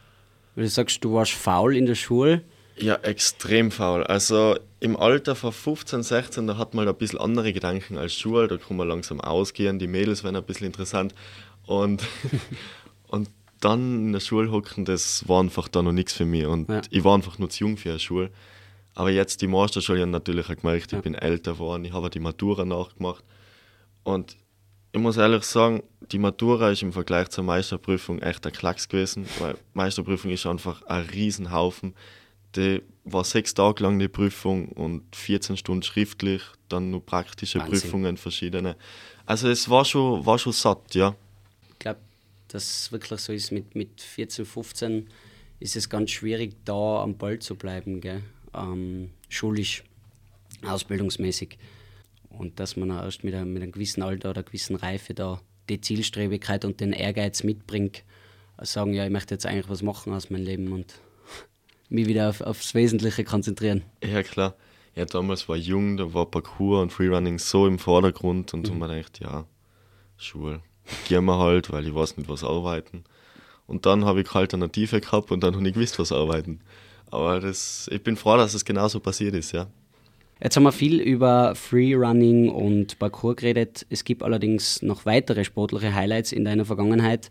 weil 0.55 0.63
du 0.63 0.69
sagst, 0.69 1.03
du 1.03 1.13
warst 1.13 1.33
faul 1.33 1.75
in 1.75 1.85
der 1.85 1.95
Schule? 1.95 2.43
Ja, 2.77 2.95
extrem 2.95 3.71
faul. 3.71 4.05
Also 4.05 4.57
im 4.79 4.95
Alter 4.95 5.35
von 5.35 5.51
15, 5.51 6.01
16, 6.01 6.47
da 6.47 6.57
hat 6.57 6.73
man 6.73 6.87
ein 6.87 6.95
bisschen 6.95 7.19
andere 7.19 7.51
Gedanken 7.51 7.97
als 7.97 8.13
Schule. 8.15 8.47
Da 8.47 8.55
kann 8.55 8.77
man 8.77 8.87
langsam 8.87 9.19
ausgehen, 9.19 9.77
die 9.77 9.87
Mädels 9.87 10.23
werden 10.23 10.37
ein 10.37 10.43
bisschen 10.43 10.67
interessant. 10.67 11.13
Und, 11.65 12.07
und 13.07 13.29
dann 13.59 14.07
in 14.07 14.13
der 14.13 14.21
Schule 14.21 14.49
hocken, 14.49 14.85
das 14.85 15.27
war 15.27 15.41
einfach 15.41 15.67
da 15.67 15.81
noch 15.81 15.91
nichts 15.91 16.13
für 16.13 16.25
mich. 16.25 16.45
Und 16.45 16.69
ja. 16.69 16.81
ich 16.89 17.03
war 17.03 17.15
einfach 17.15 17.37
nur 17.37 17.49
zu 17.49 17.65
jung 17.65 17.75
für 17.75 17.89
eine 17.89 17.99
Schule. 17.99 18.31
Aber 18.93 19.09
jetzt 19.09 19.41
die 19.41 19.47
Masterschule 19.47 20.01
habe 20.01 20.11
natürlich 20.11 20.49
auch 20.49 20.55
gemerkt, 20.55 20.87
ich 20.87 20.91
ja. 20.93 21.01
bin 21.01 21.15
älter 21.15 21.53
geworden, 21.53 21.85
ich 21.85 21.93
habe 21.93 22.09
die 22.09 22.19
Matura 22.19 22.65
nachgemacht. 22.65 23.23
Und 24.03 24.35
ich 24.91 24.99
muss 24.99 25.17
ehrlich 25.17 25.43
sagen, 25.43 25.83
die 26.11 26.19
Matura 26.19 26.71
ist 26.71 26.81
im 26.81 26.91
Vergleich 26.91 27.29
zur 27.29 27.45
Meisterprüfung 27.45 28.19
echt 28.19 28.45
ein 28.45 28.51
Klacks 28.51 28.89
gewesen, 28.89 29.25
weil 29.39 29.55
Meisterprüfung 29.73 30.31
ist 30.31 30.45
einfach 30.45 30.81
ein 30.83 31.05
Riesenhaufen. 31.05 31.95
Die 32.57 32.81
war 33.05 33.23
sechs 33.23 33.53
Tage 33.53 33.83
lang 33.83 33.97
die 33.97 34.09
Prüfung 34.09 34.67
und 34.69 35.15
14 35.15 35.55
Stunden 35.55 35.83
schriftlich, 35.83 36.41
dann 36.67 36.91
nur 36.91 37.05
praktische 37.05 37.59
Wahnsinn. 37.59 37.79
Prüfungen, 37.79 38.17
verschiedene. 38.17 38.75
Also 39.25 39.47
es 39.47 39.69
war 39.69 39.85
schon, 39.85 40.25
war 40.25 40.37
schon 40.37 40.51
satt, 40.51 40.93
ja. 40.93 41.15
Ich 41.69 41.79
glaube, 41.79 42.01
dass 42.49 42.63
es 42.63 42.91
wirklich 42.91 43.21
so 43.21 43.31
ist, 43.31 43.51
mit, 43.51 43.73
mit 43.75 44.01
14, 44.01 44.45
15 44.45 45.07
ist 45.61 45.77
es 45.77 45.89
ganz 45.89 46.11
schwierig, 46.11 46.55
da 46.65 47.01
am 47.01 47.17
Ball 47.17 47.39
zu 47.39 47.55
bleiben, 47.55 48.01
gell? 48.01 48.23
Ähm, 48.53 49.11
schulisch, 49.29 49.83
ausbildungsmäßig. 50.65 51.57
Und 52.29 52.59
dass 52.59 52.75
man 52.75 52.89
erst 52.89 53.23
mit 53.23 53.33
einem, 53.33 53.53
mit 53.53 53.61
einem 53.61 53.71
gewissen 53.71 54.01
Alter 54.01 54.29
oder 54.29 54.39
einer 54.39 54.45
gewissen 54.45 54.75
Reife 54.75 55.13
da 55.13 55.41
die 55.69 55.81
Zielstrebigkeit 55.81 56.65
und 56.65 56.79
den 56.79 56.93
Ehrgeiz 56.93 57.43
mitbringt, 57.43 58.03
sagen, 58.61 58.93
ja, 58.93 59.05
ich 59.05 59.11
möchte 59.11 59.33
jetzt 59.33 59.45
eigentlich 59.45 59.69
was 59.69 59.81
machen 59.81 60.13
aus 60.13 60.29
meinem 60.29 60.43
Leben 60.43 60.71
und 60.71 60.93
mich 61.89 62.07
wieder 62.07 62.29
auf, 62.29 62.41
aufs 62.41 62.73
Wesentliche 62.73 63.23
konzentrieren. 63.23 63.83
Ja, 64.03 64.23
klar. 64.23 64.55
Ja, 64.95 65.05
damals 65.05 65.47
war 65.47 65.55
ich 65.55 65.67
jung, 65.67 65.95
da 65.95 66.13
war 66.13 66.25
Parkour 66.25 66.81
und 66.81 66.91
Freerunning 66.91 67.39
so 67.39 67.65
im 67.65 67.79
Vordergrund 67.79 68.53
und 68.53 68.69
mhm. 68.69 68.79
man 68.79 68.89
gedacht, 68.89 69.19
ja, 69.21 69.45
Schule, 70.17 70.61
gehen 71.07 71.25
wir 71.25 71.37
halt, 71.37 71.71
weil 71.71 71.87
ich 71.87 71.95
weiß 71.95 72.17
nicht, 72.17 72.29
was 72.29 72.43
arbeiten. 72.43 73.05
Und 73.67 73.85
dann 73.85 74.03
habe 74.03 74.21
ich 74.21 74.27
keine 74.27 74.41
Alternative 74.41 74.99
gehabt 74.99 75.31
und 75.31 75.41
dann 75.43 75.55
habe 75.55 75.65
ich 75.65 75.73
gewusst, 75.73 75.97
was 75.97 76.11
arbeiten. 76.11 76.59
Aber 77.11 77.39
das, 77.39 77.89
ich 77.91 78.01
bin 78.01 78.15
froh, 78.15 78.37
dass 78.37 78.53
es 78.53 78.65
genauso 78.65 78.99
passiert 78.99 79.35
ist, 79.35 79.51
ja. 79.51 79.67
Jetzt 80.41 80.55
haben 80.55 80.63
wir 80.63 80.71
viel 80.71 80.99
über 80.99 81.53
Freerunning 81.53 82.49
und 82.49 82.97
Parkour 82.97 83.35
geredet. 83.35 83.85
Es 83.89 84.03
gibt 84.03 84.23
allerdings 84.23 84.81
noch 84.81 85.05
weitere 85.05 85.43
sportliche 85.43 85.93
Highlights 85.93 86.31
in 86.31 86.45
deiner 86.45 86.65
Vergangenheit. 86.65 87.29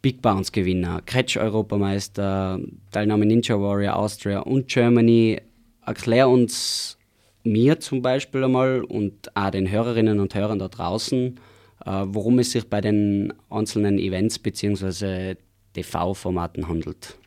Big 0.00 0.22
Bounce 0.22 0.50
Gewinner, 0.50 1.02
Catch 1.04 1.36
Europameister, 1.36 2.60
Teilnahme 2.92 3.26
Ninja 3.26 3.60
Warrior 3.60 3.96
Austria 3.96 4.40
und 4.40 4.68
Germany. 4.68 5.40
Erklär 5.84 6.28
uns 6.30 6.96
mir 7.42 7.78
zum 7.80 8.00
Beispiel 8.00 8.44
einmal 8.44 8.82
und 8.84 9.36
auch 9.36 9.50
den 9.50 9.70
Hörerinnen 9.70 10.18
und 10.18 10.34
Hörern 10.34 10.58
da 10.58 10.68
draußen, 10.68 11.38
äh, 11.84 11.90
worum 12.06 12.38
es 12.38 12.52
sich 12.52 12.68
bei 12.68 12.80
den 12.80 13.34
einzelnen 13.50 13.98
Events 13.98 14.38
bzw. 14.38 15.36
TV-Formaten 15.74 16.68
handelt. 16.68 17.18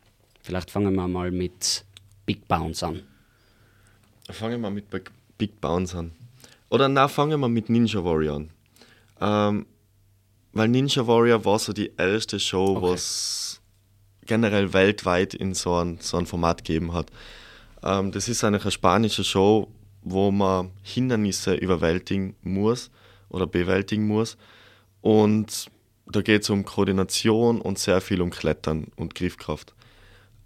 Vielleicht 0.48 0.70
fangen 0.70 0.94
wir 0.96 1.06
mal 1.06 1.30
mit 1.30 1.84
Big 2.24 2.48
Bounce 2.48 2.82
an. 2.86 3.02
Fangen 4.30 4.62
wir 4.62 4.70
mit 4.70 4.86
Big 5.36 5.60
Bounce 5.60 5.94
an. 5.94 6.12
Oder 6.70 6.88
na, 6.88 7.06
fangen 7.06 7.38
wir 7.38 7.48
mit 7.48 7.68
Ninja 7.68 8.02
Warrior 8.02 8.36
an. 8.36 8.50
Ähm, 9.20 9.66
weil 10.54 10.68
Ninja 10.68 11.06
Warrior 11.06 11.44
war 11.44 11.58
so 11.58 11.74
die 11.74 11.92
erste 11.98 12.40
Show, 12.40 12.78
okay. 12.78 12.86
was 12.86 13.60
generell 14.24 14.72
weltweit 14.72 15.34
in 15.34 15.52
so 15.52 15.74
ein, 15.74 15.98
so 16.00 16.16
ein 16.16 16.24
Format 16.24 16.64
gegeben 16.64 16.94
hat. 16.94 17.10
Ähm, 17.82 18.10
das 18.10 18.26
ist 18.26 18.42
eigentlich 18.42 18.62
eine 18.62 18.70
spanische 18.70 19.24
Show, 19.24 19.68
wo 20.00 20.30
man 20.30 20.70
Hindernisse 20.82 21.56
überwältigen 21.56 22.36
muss 22.40 22.90
oder 23.28 23.46
bewältigen 23.46 24.06
muss. 24.06 24.38
Und 25.02 25.70
da 26.06 26.22
geht 26.22 26.40
es 26.40 26.48
um 26.48 26.64
Koordination 26.64 27.60
und 27.60 27.78
sehr 27.78 28.00
viel 28.00 28.22
um 28.22 28.30
Klettern 28.30 28.86
und 28.96 29.14
Griffkraft. 29.14 29.74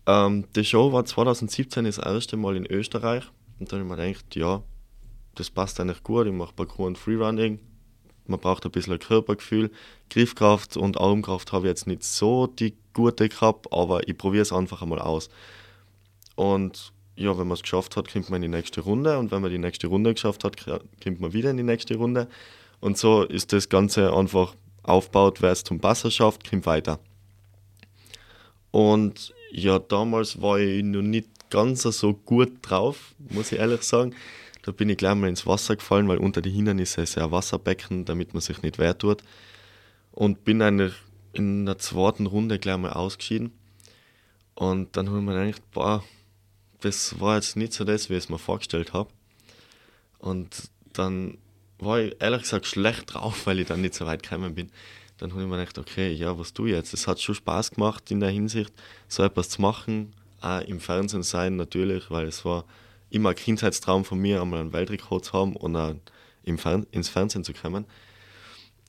Ähm, 0.07 0.45
die 0.57 0.65
Show 0.65 0.93
war 0.93 1.05
2017 1.05 1.85
das 1.85 1.99
erste 1.99 2.37
Mal 2.37 2.57
in 2.57 2.67
Österreich 2.67 3.25
und 3.59 3.73
dann 3.73 3.81
habe 3.81 3.95
ich 3.95 3.99
mir 3.99 4.09
gedacht, 4.09 4.37
ja, 4.37 4.63
das 5.35 5.51
passt 5.51 5.81
eigentlich 5.81 6.03
gut. 6.03 6.27
Ich 6.27 6.33
mache 6.33 6.53
Parkour 6.55 6.87
und 6.87 6.99
Freerunning. 6.99 7.61
Man 8.27 8.41
braucht 8.41 8.65
ein 8.65 8.71
bisschen 8.71 8.99
Körpergefühl. 8.99 9.71
Griffkraft 10.11 10.77
und 10.77 11.01
Armkraft 11.01 11.53
habe 11.53 11.67
ich 11.67 11.71
jetzt 11.71 11.87
nicht 11.87 12.05
so 12.05 12.47
die 12.47 12.75
gute 12.93 13.29
gehabt, 13.29 13.73
aber 13.73 14.07
ich 14.09 14.17
probiere 14.17 14.43
es 14.43 14.53
einfach 14.53 14.83
einmal 14.83 14.99
aus. 14.99 15.31
Und 16.35 16.93
ja, 17.17 17.31
wenn 17.39 17.47
man 17.47 17.55
es 17.55 17.63
geschafft 17.63 17.97
hat, 17.97 18.11
kommt 18.11 18.31
man 18.31 18.43
in 18.43 18.51
die 18.51 18.57
nächste 18.57 18.81
Runde. 18.81 19.19
Und 19.19 19.31
wenn 19.31 19.43
man 19.43 19.51
die 19.51 19.59
nächste 19.59 19.87
Runde 19.87 20.15
geschafft 20.15 20.45
hat, 20.45 20.57
kommt 20.57 21.21
man 21.21 21.33
wieder 21.33 21.51
in 21.51 21.57
die 21.57 21.63
nächste 21.63 21.97
Runde. 21.97 22.29
Und 22.81 22.99
so 22.99 23.23
ist 23.23 23.53
das 23.53 23.69
Ganze 23.69 24.13
einfach 24.13 24.55
aufgebaut, 24.83 25.41
wer 25.41 25.53
es 25.53 25.63
zum 25.63 25.81
Passer 25.81 26.11
schafft, 26.11 26.49
kommt 26.49 26.67
weiter. 26.67 26.99
Und 28.71 29.35
ja, 29.55 29.79
damals 29.79 30.41
war 30.41 30.59
ich 30.59 30.83
noch 30.83 31.03
nicht 31.03 31.29
ganz 31.51 31.83
so 31.83 32.15
gut 32.15 32.53
drauf, 32.63 33.15
muss 33.19 33.53
ich 33.53 33.59
ehrlich 33.59 33.83
sagen. 33.83 34.15
Da 34.63 34.73
bin 34.73 34.89
ich 34.89 34.97
gleich 34.97 35.15
mal 35.15 35.29
ins 35.29 35.47
Wasser 35.47 35.77
gefallen, 35.77 36.09
weil 36.09 36.19
unter 36.19 36.41
die 36.41 36.51
Hindernisse 36.51 37.03
ist 37.03 37.17
ja 37.17 37.25
ein 37.25 37.33
Wasserbecken, 37.33 38.07
damit 38.07 38.33
man 38.33 38.41
sich 38.41 38.63
nicht 38.63 38.79
wehr 38.79 38.97
tut. 38.97 39.23
Und 40.11 40.45
bin 40.45 40.63
eigentlich 40.63 40.95
in 41.35 41.67
der 41.67 41.79
zweiten 41.79 42.27
Runde 42.27 42.59
gleich 42.59 42.79
mal 42.79 42.93
ausgeschieden. 42.93 43.53
Und 44.55 44.97
dann 44.97 45.09
habe 45.09 45.19
ich 45.19 45.25
mir 45.25 45.45
gedacht, 45.45 45.71
boah, 45.73 46.03
das 46.81 47.21
war 47.21 47.37
jetzt 47.37 47.57
nicht 47.57 47.75
so 47.75 47.85
das, 47.85 48.09
wie 48.09 48.15
ich 48.15 48.25
es 48.25 48.29
mir 48.31 48.39
vorgestellt 48.39 48.95
habe. 48.95 49.11
Und 50.19 50.71
dann 50.95 51.37
war 51.79 52.01
ich 52.01 52.17
ehrlich 52.21 52.43
gesagt 52.43 52.67
schlecht 52.67 53.13
drauf, 53.13 53.43
weil 53.47 53.61
ich 53.61 53.67
dann 53.67 53.83
nicht 53.83 53.95
so 53.95 54.07
weit 54.07 54.23
gekommen 54.23 54.55
bin. 54.55 54.71
Dann 55.23 55.31
habe 55.31 55.43
ich 55.43 55.49
mir 55.49 55.57
gedacht, 55.57 55.79
okay, 55.79 56.13
ja, 56.13 56.37
was 56.37 56.53
ich 56.59 56.65
jetzt? 56.67 56.93
Es 56.93 57.07
hat 57.07 57.21
schon 57.21 57.37
Spaß 57.37 57.71
gemacht 57.71 58.11
in 58.11 58.19
der 58.19 58.31
Hinsicht, 58.31 58.73
so 59.07 59.23
etwas 59.23 59.49
zu 59.51 59.63
machen 59.63 60.13
auch 60.43 60.61
im 60.63 60.81
Fernsehen 60.81 61.23
sein 61.23 61.57
natürlich, 61.57 62.11
weil 62.11 62.27
es 62.27 62.45
war 62.45 62.65
immer 63.11 63.31
ein 63.31 63.37
Kindheitstraum 63.37 64.05
von 64.05 64.19
mir, 64.19 64.43
einmal 64.43 64.61
einen 64.61 64.73
Weltrekord 64.73 65.25
zu 65.25 65.33
haben 65.33 65.57
und 65.57 65.77
auch 65.77 65.95
im 66.43 66.59
Fern 66.59 66.87
ins 66.91 67.09
Fernsehen 67.09 67.45
zu 67.45 67.53
kommen. 67.53 67.87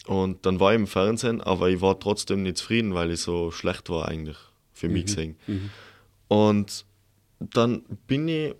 Und 0.07 0.45
dann 0.45 0.59
war 0.59 0.73
ich 0.73 0.79
im 0.79 0.87
Fernsehen, 0.87 1.41
aber 1.41 1.69
ich 1.69 1.79
war 1.79 1.99
trotzdem 1.99 2.43
nicht 2.43 2.57
zufrieden, 2.57 2.93
weil 2.93 3.11
ich 3.11 3.21
so 3.21 3.51
schlecht 3.51 3.89
war 3.89 4.07
eigentlich, 4.07 4.37
für 4.73 4.89
mich 4.89 5.03
mhm. 5.03 5.05
gesehen. 5.05 5.35
Mhm. 5.47 5.69
Und 6.27 6.85
dann 7.39 7.83
bin 8.07 8.27
ich, 8.27 8.55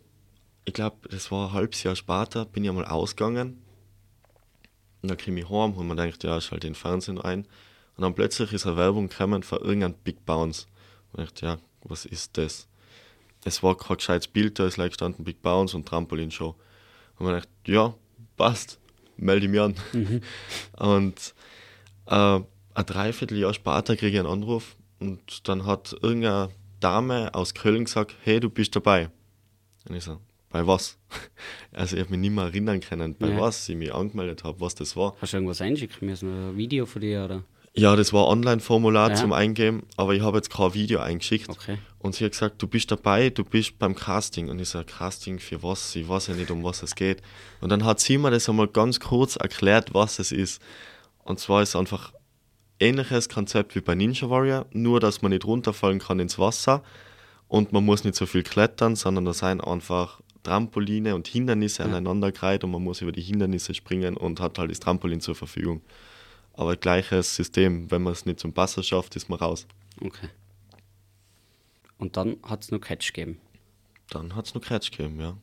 ich 0.66 0.74
glaube, 0.74 1.10
das 1.10 1.32
war 1.32 1.48
ein 1.48 1.54
halbes 1.54 1.84
Jahr 1.84 1.96
später, 1.96 2.46
bin 2.46 2.64
ich 2.64 2.70
einmal 2.70 2.86
ausgegangen. 2.86 3.63
Und 5.04 5.10
dann 5.10 5.18
komme 5.18 5.42
ich 5.42 5.50
heim 5.50 5.74
und 5.74 5.88
man 5.88 5.98
denkt, 5.98 6.24
ja, 6.24 6.42
schalte 6.42 6.66
den 6.66 6.76
Fernsehen 6.76 7.22
ein. 7.22 7.46
Und 7.96 8.02
dann 8.02 8.16
plötzlich 8.16 8.52
ist 8.54 8.66
eine 8.66 8.78
Werbung 8.78 9.10
gekommen 9.10 9.44
für 9.44 9.58
irgendein 9.58 9.94
Big 9.94 10.26
Bounce. 10.26 10.66
Und 11.12 11.24
ich 11.24 11.30
dachte, 11.30 11.46
ja, 11.46 11.58
was 11.84 12.06
ist 12.06 12.38
das? 12.38 12.68
es 13.46 13.64
war 13.64 13.78
kein 13.78 13.98
gescheites 13.98 14.28
Bild, 14.28 14.60
da 14.60 14.66
ist 14.66 14.78
like 14.78 14.92
gestanden 14.92 15.26
Big 15.26 15.42
Bounce 15.42 15.76
und 15.76 15.88
Trampolin-Show. 15.88 16.56
Und 17.18 17.26
man 17.26 17.36
dachte, 17.36 17.50
ja, 17.66 17.94
passt, 18.38 18.80
melde 19.18 19.48
mich 19.48 19.60
an. 19.60 19.76
Mhm. 19.92 20.22
Und 20.78 21.34
äh, 22.08 22.40
ein 22.76 22.86
Dreivierteljahr 22.86 23.54
später 23.54 23.96
kriege 23.96 24.14
ich 24.14 24.20
einen 24.20 24.28
Anruf 24.28 24.76
und 25.00 25.48
dann 25.48 25.66
hat 25.68 25.96
irgendeine 26.02 26.50
Dame 26.80 27.36
aus 27.36 27.54
Köln 27.54 27.86
gesagt, 27.86 28.16
hey, 28.24 28.40
du 28.40 28.50
bist 28.50 28.76
dabei. 28.76 29.10
Und 29.88 29.96
ich 29.96 30.04
so, 30.04 30.20
bei 30.54 30.66
was? 30.66 30.98
Also 31.76 31.96
ich 31.96 32.04
habe 32.04 32.12
mich 32.12 32.20
nicht 32.20 32.36
mehr 32.36 32.46
erinnern 32.46 32.80
können, 32.82 33.16
bei 33.16 33.30
ja. 33.30 33.40
was 33.40 33.68
ich 33.68 33.76
mich 33.76 33.92
angemeldet 33.92 34.44
habe, 34.44 34.62
was 34.62 34.76
das 34.76 34.96
war. 34.96 35.16
Hast 35.20 35.34
du 35.34 35.38
irgendwas 35.38 35.60
einschicken 35.60 36.08
müssen, 36.08 36.52
ein 36.52 36.56
Video 36.56 36.86
von 36.86 37.02
dir 37.02 37.26
oder? 37.26 37.44
Ja, 37.74 37.96
das 37.96 38.14
war 38.14 38.26
ein 38.28 38.38
Online-Formular 38.38 39.10
ja. 39.10 39.16
zum 39.16 39.34
Eingeben, 39.34 39.82
aber 39.98 40.14
ich 40.14 40.22
habe 40.22 40.38
jetzt 40.38 40.52
kein 40.52 40.76
Video 40.76 41.00
eingeschickt. 41.00 41.50
Okay. 41.50 41.80
Und 41.98 42.14
sie 42.14 42.26
hat 42.26 42.34
gesagt, 42.34 42.62
du 42.62 42.68
bist 42.68 42.92
dabei, 42.92 43.32
du 43.32 43.44
bist 43.44 43.80
beim 43.80 43.96
Casting. 43.96 44.50
Und 44.50 44.60
ich 44.60 44.70
sage, 44.70 44.86
Casting 44.86 45.40
für 45.40 45.64
was? 45.64 45.96
Ich 45.96 46.08
weiß 46.08 46.28
ja 46.28 46.36
nicht, 46.36 46.52
um 46.52 46.64
was 46.64 46.84
es 46.84 46.94
geht. 46.94 47.24
Und 47.60 47.70
dann 47.70 47.84
hat 47.84 48.00
sie 48.00 48.20
mir 48.20 48.30
das 48.30 48.48
einmal 48.48 48.68
ganz 48.68 49.00
kurz 49.00 49.36
erklärt, 49.36 49.96
was 49.96 50.20
es 50.20 50.32
ist. 50.32 50.62
Und 51.24 51.40
zwar 51.40 51.64
ist 51.64 51.70
es 51.70 51.76
einfach 51.76 52.14
ähnliches 52.80 53.28
Konzept 53.30 53.74
wie 53.74 53.82
bei 53.82 53.96
Ninja 53.96 54.30
Warrior, 54.30 54.68
nur 54.72 55.00
dass 55.00 55.24
man 55.24 55.32
nicht 55.32 55.46
runterfallen 55.46 55.98
kann 55.98 56.20
ins 56.20 56.38
Wasser 56.38 56.84
und 57.54 57.72
man 57.72 57.86
muss 57.86 58.04
nicht 58.04 58.16
so 58.16 58.26
viel 58.26 58.42
klettern, 58.42 58.96
sondern 58.96 59.26
da 59.26 59.34
sind 59.34 59.62
einfach 59.62 60.22
Trampoline 60.44 61.16
und 61.16 61.28
Hindernisse 61.28 61.84
ja. 61.84 61.90
aneinandergereiht 61.90 62.64
und 62.64 62.72
man 62.72 62.84
muss 62.84 63.02
über 63.02 63.12
die 63.12 63.22
Hindernisse 63.22 63.74
springen 63.74 64.18
und 64.18 64.40
hat 64.40 64.60
halt 64.60 64.72
das 64.72 64.80
Trampolin 64.80 65.22
zur 65.22 65.36
Verfügung. 65.36 65.82
Aber 66.54 66.76
gleiches 66.76 67.36
System, 67.36 67.90
wenn 67.90 68.04
man 68.04 68.14
es 68.14 68.26
nicht 68.26 68.40
zum 68.40 68.54
Passer 68.54 68.84
schafft, 68.84 69.16
ist 69.16 69.30
man 69.30 69.40
raus. 69.40 69.66
Okay. 70.00 70.30
Und 71.98 72.18
dann 72.18 72.38
hat 72.44 72.64
es 72.64 72.72
nur 72.72 72.82
Catch 72.82 73.14
gegeben. 73.14 73.40
Dann 74.10 74.36
hat 74.36 74.46
es 74.46 74.54
nur 74.54 74.62
Catch 74.62 74.92
gegeben, 74.92 75.20
ja. 75.20 75.38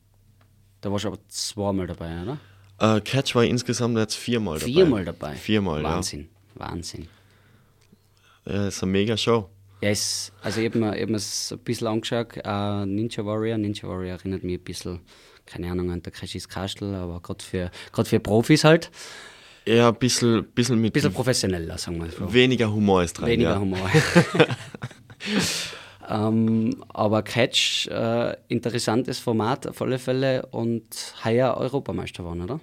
Da 0.79 0.91
warst 0.91 1.05
du 1.05 1.09
aber 1.09 1.19
zweimal 1.27 1.87
dabei, 1.87 2.21
oder? 2.21 2.37
Äh, 2.79 3.01
Catch 3.01 3.35
war 3.35 3.43
insgesamt 3.43 3.97
jetzt 3.97 4.15
viermal 4.15 4.59
dabei. 4.59 4.71
Viermal 4.71 5.05
dabei? 5.05 5.35
Viermal, 5.35 5.83
Wahnsinn, 5.83 6.29
ja. 6.55 6.61
Wahnsinn. 6.67 7.07
Ja, 8.45 8.67
ist 8.67 8.81
eine 8.81 8.91
mega 8.91 9.17
Show. 9.17 9.49
Ja, 9.81 9.89
es, 9.89 10.31
also 10.41 10.61
ich 10.61 10.67
habe 10.67 10.79
mir, 10.79 10.91
hab 10.91 11.09
ein 11.09 11.59
bisschen 11.63 11.87
angeschaut, 11.87 12.37
uh, 12.45 12.85
Ninja 12.85 13.25
Warrior. 13.25 13.57
Ninja 13.57 13.87
Warrior 13.87 14.13
erinnert 14.13 14.43
mich 14.43 14.59
ein 14.59 14.63
bisschen, 14.63 14.99
keine 15.45 15.71
Ahnung, 15.71 15.91
an 15.91 16.01
der 16.03 16.11
Cashis 16.11 16.47
Kastel, 16.47 16.93
aber 16.93 17.19
gerade 17.19 17.43
für, 17.43 17.71
für 18.03 18.19
Profis 18.19 18.63
halt. 18.63 18.91
Ja, 19.65 19.89
ein 19.89 19.95
bisschen, 19.95 20.45
bisschen 20.53 20.79
mit. 20.79 20.93
Bisschen 20.93 21.13
professioneller, 21.13 21.77
sagen 21.77 22.01
wir 22.01 22.09
so. 22.09 22.31
Weniger 22.33 22.71
Humor 22.71 23.03
ist 23.03 23.13
dran. 23.13 23.29
Weniger 23.29 23.51
ja. 23.51 23.59
Humor. 23.59 23.89
ähm, 26.09 26.83
aber 26.89 27.21
Catch, 27.23 27.87
äh, 27.87 28.35
interessantes 28.47 29.19
Format 29.19 29.67
auf 29.67 29.81
alle 29.81 29.99
Fälle 29.99 30.45
und 30.47 31.15
heuer 31.23 31.55
Europameister 31.57 32.23
waren, 32.25 32.41
oder? 32.41 32.59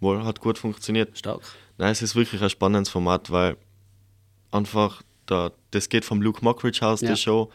wohl, 0.00 0.24
hat 0.24 0.40
gut 0.40 0.58
funktioniert. 0.58 1.16
Stark. 1.16 1.42
Nein, 1.78 1.92
es 1.92 2.02
ist 2.02 2.16
wirklich 2.16 2.42
ein 2.42 2.50
spannendes 2.50 2.88
Format, 2.90 3.30
weil 3.30 3.56
einfach 4.50 5.02
da, 5.30 5.52
das 5.70 5.88
geht 5.88 6.04
vom 6.04 6.20
Luke 6.22 6.44
Mockridge 6.44 6.84
aus, 6.86 7.00
Ja. 7.00 7.10
die 7.10 7.16
Show. 7.16 7.50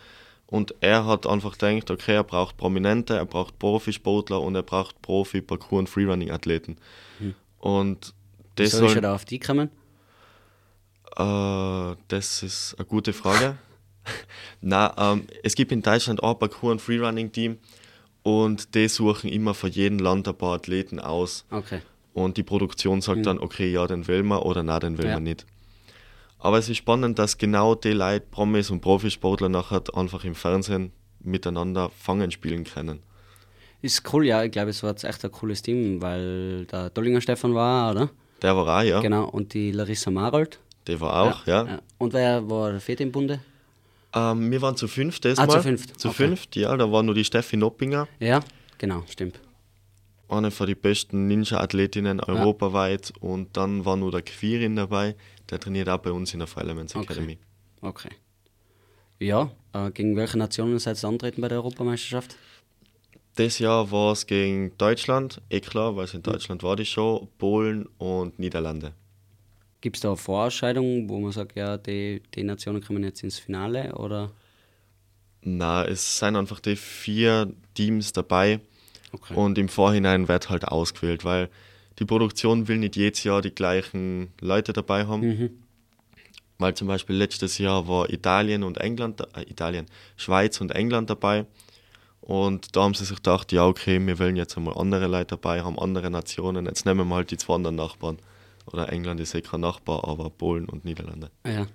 Und 0.47 0.75
er 0.79 1.05
hat 1.05 1.25
einfach 1.25 1.57
gedacht, 1.57 1.89
okay, 1.89 2.13
er 2.15 2.23
braucht 2.23 2.55
Prominente, 2.57 3.15
er 3.15 3.25
braucht 3.25 3.57
Profisportler 3.57 4.39
und 4.41 4.53
er 4.55 4.61
braucht 4.63 5.01
Profi, 5.01 5.41
Parkour- 5.41 5.79
und 5.79 5.89
Freerunning-Athleten. 5.89 6.77
Und 7.59 8.13
das 8.55 8.71
Soll 8.71 8.89
schon 8.89 9.01
da 9.01 9.15
auf 9.15 9.25
die 9.25 9.39
kommen? 9.39 9.69
äh, 11.17 11.95
das 12.07 12.43
ist 12.43 12.75
eine 12.77 12.85
gute 12.85 13.13
Frage. 13.13 13.57
Na, 14.61 14.93
ähm, 15.13 15.25
es 15.43 15.55
gibt 15.55 15.71
in 15.71 15.81
Deutschland 15.81 16.21
auch 16.21 16.33
ein 16.33 16.39
Parkour- 16.39 16.71
und 16.71 16.81
Freerunning-Team 16.81 17.57
und 18.23 18.75
die 18.75 18.87
suchen 18.87 19.29
immer 19.29 19.53
für 19.53 19.67
jeden 19.67 19.99
Land 19.99 20.27
ein 20.27 20.35
paar 20.35 20.53
Athleten 20.55 20.99
aus. 20.99 21.45
Okay. 21.49 21.81
Und 22.13 22.37
die 22.37 22.43
Produktion 22.43 23.01
sagt 23.01 23.25
dann, 23.25 23.39
okay, 23.39 23.71
ja, 23.71 23.87
den 23.87 24.07
will 24.07 24.23
man 24.23 24.39
oder 24.39 24.63
nein, 24.63 24.79
den 24.79 24.97
will 24.97 25.05
Ja. 25.07 25.15
man 25.15 25.23
nicht. 25.23 25.45
Aber 26.45 26.59
es 26.59 26.69
ist 26.69 26.77
spannend, 26.77 27.17
dass 27.17 27.39
genau 27.39 27.73
die 27.73 27.89
Leute, 27.93 28.23
Promis 28.29 28.69
und 28.69 28.79
Profisportler 28.79 29.49
nachher 29.49 29.81
einfach 29.95 30.23
im 30.25 30.35
Fernsehen 30.35 30.91
miteinander 31.19 31.89
Fangen 31.89 32.29
spielen 32.29 32.65
können. 32.65 32.99
Ist 33.81 34.13
cool, 34.13 34.27
ja. 34.27 34.43
Ich 34.43 34.51
glaube, 34.51 34.69
es 34.69 34.83
war 34.83 34.91
jetzt 34.91 35.05
echt 35.05 35.25
ein 35.25 35.31
cooles 35.31 35.63
Team, 35.63 36.03
weil 36.03 36.65
der 36.65 36.91
Dollinger 36.91 37.19
Stefan 37.19 37.55
war, 37.55 37.89
oder? 37.91 38.09
Der 38.43 38.55
war 38.55 38.67
auch, 38.79 38.85
ja. 38.85 38.99
Genau. 39.01 39.27
Und 39.27 39.55
die 39.55 39.71
Larissa 39.71 40.11
Marold. 40.11 40.59
Der 40.85 41.01
war 41.01 41.23
auch, 41.23 41.47
ja. 41.47 41.79
Und 41.97 42.13
wer 42.13 42.47
war 42.47 42.69
der 42.69 42.79
Vierte 42.79 43.01
im 43.01 43.11
Bunde? 43.11 43.39
Ähm, 44.13 44.51
wir 44.51 44.61
waren 44.61 44.75
zu 44.77 44.87
fünft 44.87 45.25
das 45.25 45.39
Ah, 45.39 45.47
Mal. 45.47 45.53
zu 45.53 45.61
fünft, 45.63 45.99
Zu 45.99 46.09
okay. 46.09 46.17
fünft, 46.27 46.55
ja. 46.55 46.77
Da 46.77 46.91
war 46.91 47.01
nur 47.01 47.15
die 47.15 47.25
Steffi 47.25 47.57
Noppinger, 47.57 48.07
Ja, 48.19 48.41
genau, 48.77 49.01
stimmt. 49.09 49.39
eine 50.29 50.51
von 50.51 50.67
den 50.67 50.77
besten 50.77 51.25
Ninja-Athletinnen 51.25 52.19
europaweit. 52.19 53.13
Und 53.19 53.57
dann 53.57 53.83
war 53.83 53.95
nur 53.97 54.11
der 54.11 54.21
Quirin 54.21 54.75
dabei, 54.75 55.15
der 55.49 55.59
trainiert 55.59 55.89
auch 55.89 55.97
bei 55.99 56.11
uns 56.11 56.33
in 56.33 56.39
der 56.39 56.47
Fire 56.47 56.63
Elements 56.63 56.95
Okay. 56.95 57.05
Academy. 57.05 57.37
Okay. 57.81 58.09
Ja, 59.19 59.51
äh, 59.73 59.91
gegen 59.91 60.15
welche 60.15 60.37
Nationen 60.37 60.77
seid 60.79 61.01
ihr 61.03 61.07
antreten 61.07 61.41
bei 61.41 61.47
der 61.47 61.57
Europameisterschaft? 61.59 62.35
Das 63.35 63.59
Jahr 63.59 63.91
war 63.91 64.13
es 64.13 64.27
gegen 64.27 64.77
Deutschland, 64.77 65.41
eh 65.49 65.59
klar, 65.59 65.95
weil 65.95 66.05
es 66.05 66.13
in 66.13 66.23
Deutschland 66.23 66.63
war 66.63 66.75
die 66.75 66.85
Show, 66.85 67.27
Polen 67.37 67.85
und 67.97 68.39
Niederlande. 68.39 68.93
Gibt 69.81 69.97
es 69.97 70.01
da 70.01 70.09
eine 70.09 70.17
Vorausscheidung, 70.17 71.09
wo 71.09 71.19
man 71.19 71.31
sagt, 71.31 71.55
ja, 71.55 71.77
die, 71.77 72.21
die 72.33 72.43
Nationen 72.43 72.81
kommen 72.83 73.03
jetzt 73.03 73.23
ins 73.23 73.37
Finale? 73.37 73.93
Oder? 73.95 74.31
Na, 75.41 75.85
es 75.85 76.17
sind 76.17 76.35
einfach 76.35 76.59
die 76.59 76.75
vier 76.75 77.53
Teams 77.73 78.11
dabei 78.13 78.59
Okay. 79.11 79.33
und 79.35 79.57
im 79.57 79.69
Vorhinein 79.69 80.27
wird 80.27 80.49
halt 80.49 80.65
ausgewählt, 80.67 81.23
weil 81.23 81.49
die 81.99 82.05
Produktion 82.05 82.67
will 82.67 82.77
nicht 82.77 82.95
jedes 82.95 83.23
Jahr 83.23 83.41
die 83.41 83.53
gleichen 83.53 84.29
Leute 84.41 84.73
dabei 84.73 85.07
haben. 85.07 85.21
Mhm. 85.21 85.49
Weil 86.57 86.73
zum 86.73 86.87
Beispiel 86.87 87.15
letztes 87.15 87.57
Jahr 87.57 87.87
war 87.87 88.09
Italien 88.09 88.63
und 88.63 88.77
England, 88.77 89.21
äh, 89.35 89.41
Italien, 89.49 89.87
Schweiz 90.15 90.61
und 90.61 90.71
England 90.71 91.09
dabei. 91.09 91.45
Und 92.21 92.75
da 92.75 92.83
haben 92.83 92.93
sie 92.93 93.05
sich 93.05 93.17
gedacht, 93.17 93.51
ja 93.51 93.67
okay, 93.67 93.99
wir 94.05 94.17
wollen 94.19 94.35
jetzt 94.35 94.57
einmal 94.57 94.77
andere 94.77 95.07
Leute 95.07 95.35
dabei 95.35 95.63
haben, 95.63 95.77
andere 95.77 96.09
Nationen. 96.09 96.65
Jetzt 96.65 96.85
nehmen 96.85 97.07
wir 97.07 97.15
halt 97.15 97.31
die 97.31 97.37
zwei 97.37 97.55
anderen 97.55 97.75
Nachbarn. 97.75 98.17
Oder 98.65 98.91
England 98.91 99.19
ist 99.19 99.35
eh 99.35 99.41
kein 99.41 99.61
Nachbar, 99.61 100.07
aber 100.07 100.29
Polen 100.29 100.67
und 100.67 100.85
Niederlande. 100.85 101.29
Ah 101.43 101.51
ja. 101.51 101.67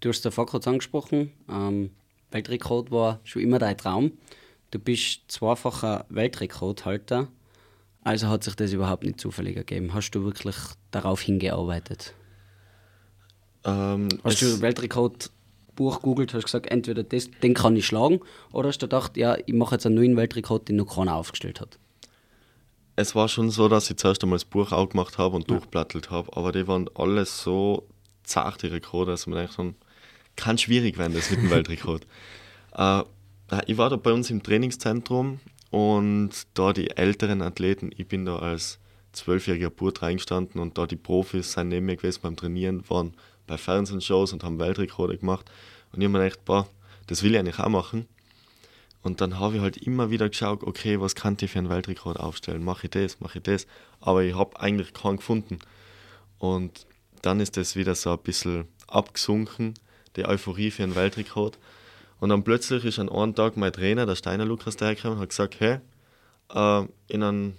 Du 0.00 0.08
hast 0.08 0.24
davor 0.24 0.46
kurz 0.46 0.66
angesprochen, 0.66 1.32
ähm, 1.48 1.90
Weltrekord 2.30 2.90
war 2.90 3.20
schon 3.24 3.42
immer 3.42 3.58
dein 3.58 3.76
Traum. 3.76 4.12
Du 4.70 4.78
bist 4.78 5.22
zweifacher 5.28 6.04
Weltrekordhalter, 6.08 7.28
also 8.04 8.28
hat 8.28 8.44
sich 8.44 8.54
das 8.54 8.72
überhaupt 8.72 9.04
nicht 9.04 9.20
zufällig 9.20 9.56
ergeben. 9.56 9.92
Hast 9.94 10.10
du 10.12 10.24
wirklich 10.24 10.56
darauf 10.90 11.20
hingearbeitet? 11.20 12.14
Ähm, 13.64 14.08
Hast 14.24 14.40
du 14.40 14.60
Weltrekordbuch 14.60 16.00
googelt, 16.02 16.32
hast 16.32 16.44
gesagt, 16.44 16.66
entweder 16.66 17.02
das, 17.02 17.30
den 17.42 17.54
kann 17.54 17.76
ich 17.76 17.86
schlagen, 17.86 18.20
oder 18.52 18.68
hast 18.68 18.78
du 18.78 18.86
gedacht, 18.86 19.16
ja, 19.16 19.36
ich 19.44 19.54
mache 19.54 19.74
jetzt 19.74 19.86
einen 19.86 19.96
neuen 19.96 20.16
Weltrekord, 20.16 20.68
den 20.68 20.76
noch 20.76 20.94
keiner 20.94 21.14
aufgestellt 21.14 21.60
hat? 21.60 21.78
Es 22.96 23.14
war 23.14 23.28
schon 23.28 23.50
so, 23.50 23.68
dass 23.68 23.90
ich 23.90 23.96
zuerst 23.96 24.22
einmal 24.22 24.38
das 24.38 24.44
Buch 24.44 24.72
auch 24.72 24.88
gemacht 24.88 25.18
habe 25.18 25.36
und 25.36 25.50
durchblattelt 25.50 26.10
habe, 26.10 26.36
aber 26.36 26.50
die 26.50 26.66
waren 26.66 26.88
alles 26.94 27.42
so 27.42 27.86
zart, 28.24 28.62
die 28.62 28.68
Rekorde, 28.68 29.12
dass 29.12 29.26
man 29.26 29.38
denkt, 29.38 29.54
schon, 29.54 29.74
kann 30.36 30.58
schwierig 30.58 30.98
werden, 30.98 31.14
das 31.14 31.30
mit 31.30 31.40
dem 31.40 31.50
Weltrekord. 31.50 32.06
äh, 32.74 33.02
ich 33.66 33.78
war 33.78 33.88
da 33.88 33.96
bei 33.96 34.12
uns 34.12 34.30
im 34.30 34.42
Trainingszentrum 34.42 35.40
und 35.70 36.30
da 36.54 36.72
die 36.72 36.90
älteren 36.90 37.42
Athleten, 37.42 37.90
ich 37.96 38.08
bin 38.08 38.24
da 38.24 38.38
als 38.38 38.78
zwölfjähriger 39.12 39.70
Burt 39.70 40.02
reingestanden 40.02 40.60
und 40.60 40.78
da 40.78 40.86
die 40.86 40.96
Profis 40.96 41.52
sind 41.52 41.68
neben 41.68 41.86
mir 41.86 41.96
gewesen 41.96 42.20
beim 42.22 42.36
Trainieren, 42.36 42.88
waren 42.88 43.14
bei 43.46 43.58
Fernsehshows 43.58 44.32
und 44.32 44.44
haben 44.44 44.58
Weltrekorde 44.58 45.18
gemacht. 45.18 45.50
Und 45.92 46.00
ich 46.00 46.06
habe 46.06 46.18
mir 46.18 46.24
gedacht, 46.24 46.44
boah, 46.44 46.68
das 47.06 47.22
will 47.22 47.32
ich 47.32 47.38
eigentlich 47.38 47.58
auch 47.58 47.68
machen. 47.68 48.06
Und 49.02 49.20
dann 49.20 49.38
habe 49.38 49.56
ich 49.56 49.62
halt 49.62 49.76
immer 49.78 50.10
wieder 50.10 50.28
geschaut, 50.28 50.62
okay, 50.62 51.00
was 51.00 51.14
kann 51.14 51.36
ich 51.40 51.50
für 51.50 51.58
einen 51.58 51.68
Weltrekord 51.68 52.18
aufstellen? 52.18 52.64
Mache 52.64 52.86
ich 52.86 52.90
das, 52.90 53.20
mache 53.20 53.38
ich 53.38 53.44
das? 53.44 53.66
Aber 54.00 54.22
ich 54.22 54.34
habe 54.34 54.60
eigentlich 54.60 54.92
keinen 54.92 55.16
gefunden. 55.16 55.58
Und 56.38 56.86
dann 57.22 57.40
ist 57.40 57.56
das 57.56 57.76
wieder 57.76 57.94
so 57.94 58.12
ein 58.12 58.18
bisschen 58.18 58.66
abgesunken, 58.86 59.74
die 60.16 60.24
Euphorie 60.24 60.70
für 60.70 60.82
einen 60.82 60.94
Weltrekord. 60.94 61.58
Und 62.20 62.30
dann 62.30 62.42
plötzlich 62.42 62.84
ist 62.84 62.98
an 62.98 63.08
einem 63.08 63.34
Tag 63.34 63.56
mein 63.56 63.72
Trainer, 63.72 64.06
der 64.06 64.16
Steiner 64.16 64.44
Lukas, 64.44 64.76
dahergekommen 64.76 65.18
und 65.18 65.22
hat 65.22 65.28
gesagt, 65.30 65.60
hey, 65.60 65.78
äh, 66.52 66.84
in, 67.08 67.22
ein, 67.22 67.56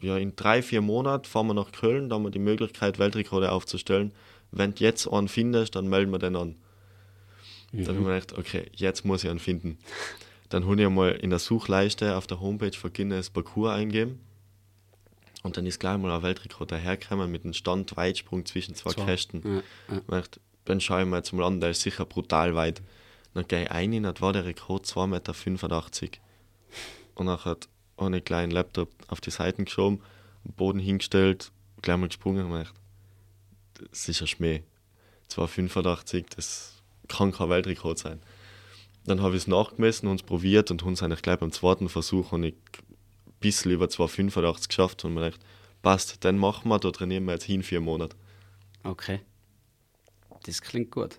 ja, 0.00 0.18
in 0.18 0.36
drei, 0.36 0.62
vier 0.62 0.82
Monaten 0.82 1.24
fahren 1.24 1.46
wir 1.46 1.54
nach 1.54 1.72
Köln, 1.72 2.08
da 2.08 2.16
haben 2.16 2.24
wir 2.24 2.30
die 2.30 2.38
Möglichkeit, 2.38 2.98
Weltrekorde 2.98 3.50
aufzustellen. 3.50 4.12
Wenn 4.50 4.74
du 4.74 4.84
jetzt 4.84 5.06
einen 5.08 5.28
findest, 5.28 5.74
dann 5.76 5.88
melden 5.88 6.12
wir 6.12 6.18
den 6.18 6.36
an. 6.36 6.56
Dann 7.72 7.86
habe 7.86 7.98
ich 7.98 8.04
mir 8.04 8.20
gedacht, 8.20 8.38
okay, 8.38 8.70
jetzt 8.74 9.04
muss 9.06 9.24
ich 9.24 9.30
einen 9.30 9.38
finden. 9.38 9.78
Dann 10.50 10.66
habe 10.66 10.78
ich 10.78 10.86
einmal 10.86 11.12
in 11.12 11.30
der 11.30 11.38
Suchleiste 11.38 12.16
auf 12.16 12.26
der 12.26 12.40
Homepage 12.40 12.76
von 12.76 12.92
Guinness 12.92 13.30
Parcours 13.30 13.72
eingeben. 13.72 14.20
Und 15.42 15.56
dann 15.56 15.64
ist 15.64 15.80
gleich 15.80 15.96
mal 15.96 16.12
ein 16.14 16.22
Weltrekord 16.22 16.70
dahergekommen 16.70 17.30
mit 17.30 17.44
einem 17.44 17.54
Stand 17.54 17.96
Weitsprung 17.96 18.44
zwischen 18.44 18.74
zwei 18.74 18.90
Zwei. 18.90 19.06
Kästen. 19.06 19.42
Ja, 19.42 19.94
ja. 19.94 20.00
Ich 20.00 20.06
dachte, 20.06 20.40
dann 20.66 20.80
schaue 20.80 21.00
ich 21.02 21.08
mir 21.08 21.16
jetzt 21.16 21.32
mal 21.32 21.46
an, 21.46 21.60
der 21.60 21.70
ist 21.70 21.80
sicher 21.80 22.04
brutal 22.04 22.54
weit. 22.54 22.82
Dann 23.34 23.48
gehe 23.48 23.64
ich 23.64 23.70
und 23.70 24.02
dann 24.02 24.20
war 24.20 24.32
der 24.32 24.44
Rekord 24.44 24.86
2,85 24.86 26.02
Meter. 26.02 26.18
Und 27.14 27.26
dann 27.26 27.44
hat 27.44 27.68
einen 27.96 28.24
kleinen 28.24 28.52
Laptop 28.52 28.90
auf 29.08 29.20
die 29.20 29.30
Seiten 29.30 29.64
geschoben, 29.64 30.00
am 30.44 30.52
Boden 30.52 30.78
hingestellt, 30.78 31.52
gleich 31.80 31.96
mal 31.96 32.08
gesprungen 32.08 32.46
und 32.46 32.52
gedacht, 32.52 32.74
das 33.90 34.08
ist 34.08 34.20
ein 34.20 34.26
Schmäh. 34.26 34.62
2,85, 35.30 36.26
das 36.36 36.82
kann 37.08 37.32
kein 37.32 37.48
Weltrekord 37.48 37.98
sein. 37.98 38.20
Dann 39.04 39.20
habe 39.20 39.34
ich 39.34 39.42
es 39.42 39.46
nachgemessen 39.48 40.08
und 40.08 40.26
probiert 40.26 40.70
und 40.70 40.84
haben 40.84 40.92
es 40.92 41.02
eigentlich 41.02 41.22
gleich 41.22 41.38
beim 41.38 41.52
zweiten 41.52 41.88
Versuch 41.88 42.32
und 42.32 42.44
ich 42.44 42.54
ein 42.54 43.32
bisschen 43.40 43.72
über 43.72 43.86
2,85 43.86 44.68
geschafft 44.68 45.04
und 45.04 45.14
mir 45.14 45.22
gedacht, 45.22 45.40
passt, 45.82 46.24
dann 46.24 46.38
machen 46.38 46.68
wir, 46.68 46.78
da 46.78 46.90
trainieren 46.90 47.24
wir 47.24 47.32
jetzt 47.32 47.44
hin 47.44 47.62
vier 47.62 47.80
Monate. 47.80 48.16
Okay. 48.84 49.20
Das 50.44 50.60
klingt 50.60 50.90
gut. 50.90 51.18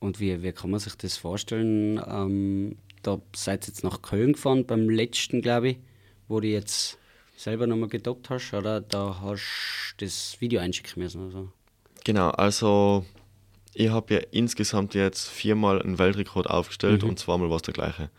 Und 0.00 0.20
wie, 0.20 0.42
wie 0.42 0.52
kann 0.52 0.70
man 0.70 0.80
sich 0.80 0.94
das 0.96 1.16
vorstellen? 1.16 2.00
Ähm, 2.06 2.76
da 3.02 3.20
seid 3.34 3.64
ihr 3.64 3.68
jetzt 3.68 3.84
nach 3.84 4.02
Köln 4.02 4.34
gefahren 4.34 4.64
beim 4.66 4.88
letzten, 4.88 5.42
glaube 5.42 5.70
ich, 5.70 5.78
wo 6.28 6.40
du 6.40 6.48
jetzt 6.48 6.98
selber 7.36 7.66
nochmal 7.66 7.88
gedoppt 7.88 8.30
hast, 8.30 8.52
oder? 8.54 8.80
Da 8.80 9.20
hast 9.22 9.94
du 9.96 10.04
das 10.04 10.40
Video 10.40 10.60
einschicken 10.60 11.02
müssen. 11.02 11.22
Also. 11.22 11.48
Genau, 12.04 12.30
also 12.30 13.04
ich 13.74 13.90
habe 13.90 14.14
ja 14.14 14.20
insgesamt 14.30 14.94
jetzt 14.94 15.28
viermal 15.28 15.80
einen 15.82 15.98
Weltrekord 15.98 16.48
aufgestellt 16.48 17.04
und 17.04 17.18
zweimal 17.18 17.50
war 17.50 17.56
es 17.56 17.62
der 17.62 17.74
gleiche. 17.74 18.10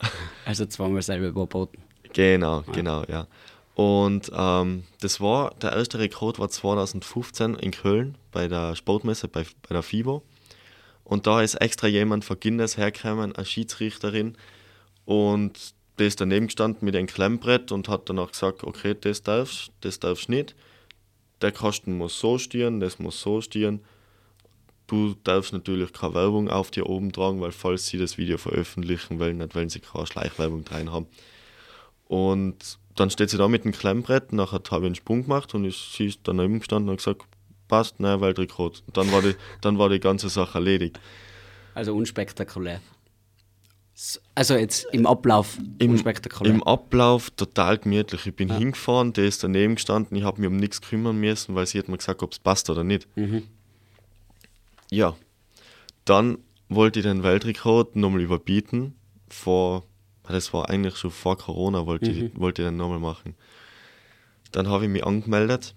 also 0.44 0.66
zweimal 0.66 1.02
selber 1.02 1.26
überboten. 1.26 1.82
Genau, 2.12 2.62
genau, 2.72 3.04
ja. 3.08 3.26
Und 3.74 4.30
ähm, 4.34 4.84
das 5.00 5.20
war, 5.20 5.54
der 5.60 5.72
erste 5.72 5.98
Rekord 5.98 6.38
war 6.38 6.48
2015 6.48 7.56
in 7.56 7.72
Köln 7.72 8.16
bei 8.32 8.48
der 8.48 8.74
Sportmesse, 8.74 9.28
bei, 9.28 9.44
bei 9.68 9.74
der 9.74 9.82
FIBO. 9.82 10.22
Und 11.06 11.28
da 11.28 11.40
ist 11.40 11.54
extra 11.54 11.86
jemand 11.86 12.24
von 12.24 12.38
Guinness 12.40 12.76
hergekommen, 12.76 13.34
eine 13.36 13.46
Schiedsrichterin. 13.46 14.36
Und 15.04 15.72
der 15.98 16.08
ist 16.08 16.20
daneben 16.20 16.46
gestanden 16.46 16.84
mit 16.84 16.96
einem 16.96 17.06
Klemmbrett 17.06 17.70
und 17.70 17.88
hat 17.88 18.10
danach 18.10 18.32
gesagt, 18.32 18.64
okay, 18.64 18.96
das 19.00 19.22
darfst, 19.22 19.70
das 19.82 20.00
darfst 20.00 20.28
nicht. 20.28 20.56
Der 21.42 21.52
Kasten 21.52 21.96
muss 21.96 22.18
so 22.18 22.38
stehen, 22.38 22.80
das 22.80 22.98
muss 22.98 23.20
so 23.20 23.40
stehen. 23.40 23.84
Du 24.88 25.14
darfst 25.22 25.52
natürlich 25.52 25.92
keine 25.92 26.14
Werbung 26.14 26.50
auf 26.50 26.72
dir 26.72 26.86
oben 26.86 27.12
tragen, 27.12 27.40
weil 27.40 27.52
falls 27.52 27.86
sie 27.86 27.98
das 27.98 28.18
Video 28.18 28.36
veröffentlichen 28.36 29.20
wollen, 29.20 29.38
nicht 29.38 29.54
wollen 29.54 29.68
sie 29.68 29.80
keine 29.80 30.08
Schleichwerbung 30.08 30.64
drin 30.64 30.90
haben. 30.90 31.06
Und 32.08 32.78
dann 32.96 33.10
steht 33.10 33.30
sie 33.30 33.38
da 33.38 33.46
mit 33.46 33.64
dem 33.64 33.72
Klemmbrett, 33.72 34.32
nachher 34.32 34.60
habe 34.72 34.82
ich 34.82 34.86
einen 34.86 34.94
Sprung 34.96 35.22
gemacht 35.22 35.54
und 35.54 35.66
ich, 35.66 35.76
sie 35.76 36.06
ist 36.06 36.20
daneben 36.24 36.58
gestanden 36.58 36.90
und 36.90 36.96
gesagt, 36.96 37.22
passt, 37.68 38.00
nein, 38.00 38.20
Weltrekord. 38.20 38.82
Dann 38.92 39.10
war 39.12 39.22
die, 39.22 39.34
dann 39.60 39.78
war 39.78 39.88
die 39.88 40.00
ganze 40.00 40.28
Sache 40.28 40.58
erledigt. 40.58 41.00
Also 41.74 41.94
unspektakulär. 41.94 42.80
Also 44.34 44.54
jetzt 44.56 44.86
im 44.92 45.06
Ablauf 45.06 45.58
Im, 45.78 45.92
unspektakulär. 45.92 46.52
Im 46.52 46.62
Ablauf 46.62 47.30
total 47.30 47.78
gemütlich. 47.78 48.26
Ich 48.26 48.36
bin 48.36 48.54
hingefahren, 48.54 49.14
der 49.14 49.24
ist 49.24 49.42
daneben 49.42 49.76
gestanden, 49.76 50.16
ich 50.16 50.24
habe 50.24 50.40
mich 50.40 50.50
um 50.50 50.56
nichts 50.56 50.82
kümmern 50.82 51.16
müssen, 51.16 51.54
weil 51.54 51.66
sie 51.66 51.78
hat 51.78 51.88
mir 51.88 51.96
gesagt, 51.96 52.22
ob 52.22 52.32
es 52.32 52.38
passt 52.38 52.68
oder 52.68 52.84
nicht. 52.84 53.08
Ja. 54.90 55.16
Dann 56.04 56.38
wollte 56.68 57.00
ich 57.00 57.04
den 57.06 57.22
Weltrekord 57.22 57.96
nochmal 57.96 58.20
überbieten. 58.20 58.94
Vor, 59.28 59.84
das 60.28 60.52
war 60.52 60.68
eigentlich 60.68 60.96
schon 60.96 61.10
vor 61.10 61.38
Corona, 61.38 61.86
wollte, 61.86 62.10
ich, 62.10 62.38
wollte 62.38 62.62
ich 62.62 62.68
den 62.68 62.76
nochmal 62.76 63.00
machen. 63.00 63.34
Dann 64.52 64.68
habe 64.68 64.84
ich 64.84 64.90
mich 64.90 65.04
angemeldet 65.04 65.74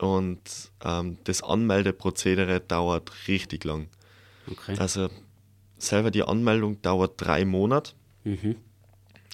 und 0.00 0.40
ähm, 0.84 1.18
das 1.24 1.42
Anmeldeprozedere 1.42 2.60
dauert 2.60 3.12
richtig 3.28 3.64
lang. 3.64 3.88
okay. 4.50 4.74
Also 4.78 5.08
selber 5.78 6.10
die 6.10 6.22
Anmeldung 6.22 6.80
dauert 6.82 7.12
drei 7.16 7.44
Monate 7.44 7.92
Mhm. 8.24 8.56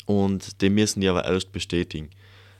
und 0.07 0.63
den 0.63 0.75
müssen 0.75 1.01
die 1.01 1.09
aber 1.09 1.25
erst 1.25 1.51
bestätigen. 1.53 2.11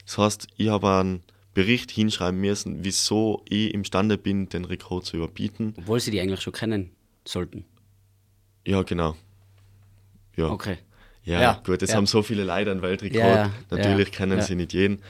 Das 0.05 0.19
heißt, 0.19 0.49
ich 0.57 0.69
habe 0.69 0.89
einen 0.91 1.23
Bericht 1.55 1.91
hinschreiben 1.91 2.41
müssen, 2.41 2.85
wieso 2.85 3.43
ich 3.49 3.73
imstande 3.73 4.19
bin, 4.19 4.49
den 4.49 4.65
Rekord 4.65 5.05
zu 5.07 5.17
überbieten. 5.17 5.75
Obwohl 5.79 6.01
sie 6.01 6.11
die 6.11 6.21
eigentlich 6.21 6.41
schon 6.43 6.53
kennen 6.53 6.91
sollten. 7.25 7.65
Ja, 8.67 8.83
genau. 8.83 9.17
Ja, 10.37 10.51
Okay. 10.51 10.79
ja, 11.25 11.41
Ja, 11.41 11.63
gut, 11.65 11.83
es 11.83 11.91
ja. 11.91 11.97
haben 11.97 12.07
so 12.07 12.23
viele 12.23 12.45
Leute 12.45 12.71
einen 12.73 12.83
Weltrekord. 12.83 13.23
Ja, 13.23 13.51
Natürlich 13.71 14.13
kennen 14.13 14.41
sie 14.43 14.55
nicht 14.55 14.73
jeden. 14.75 15.01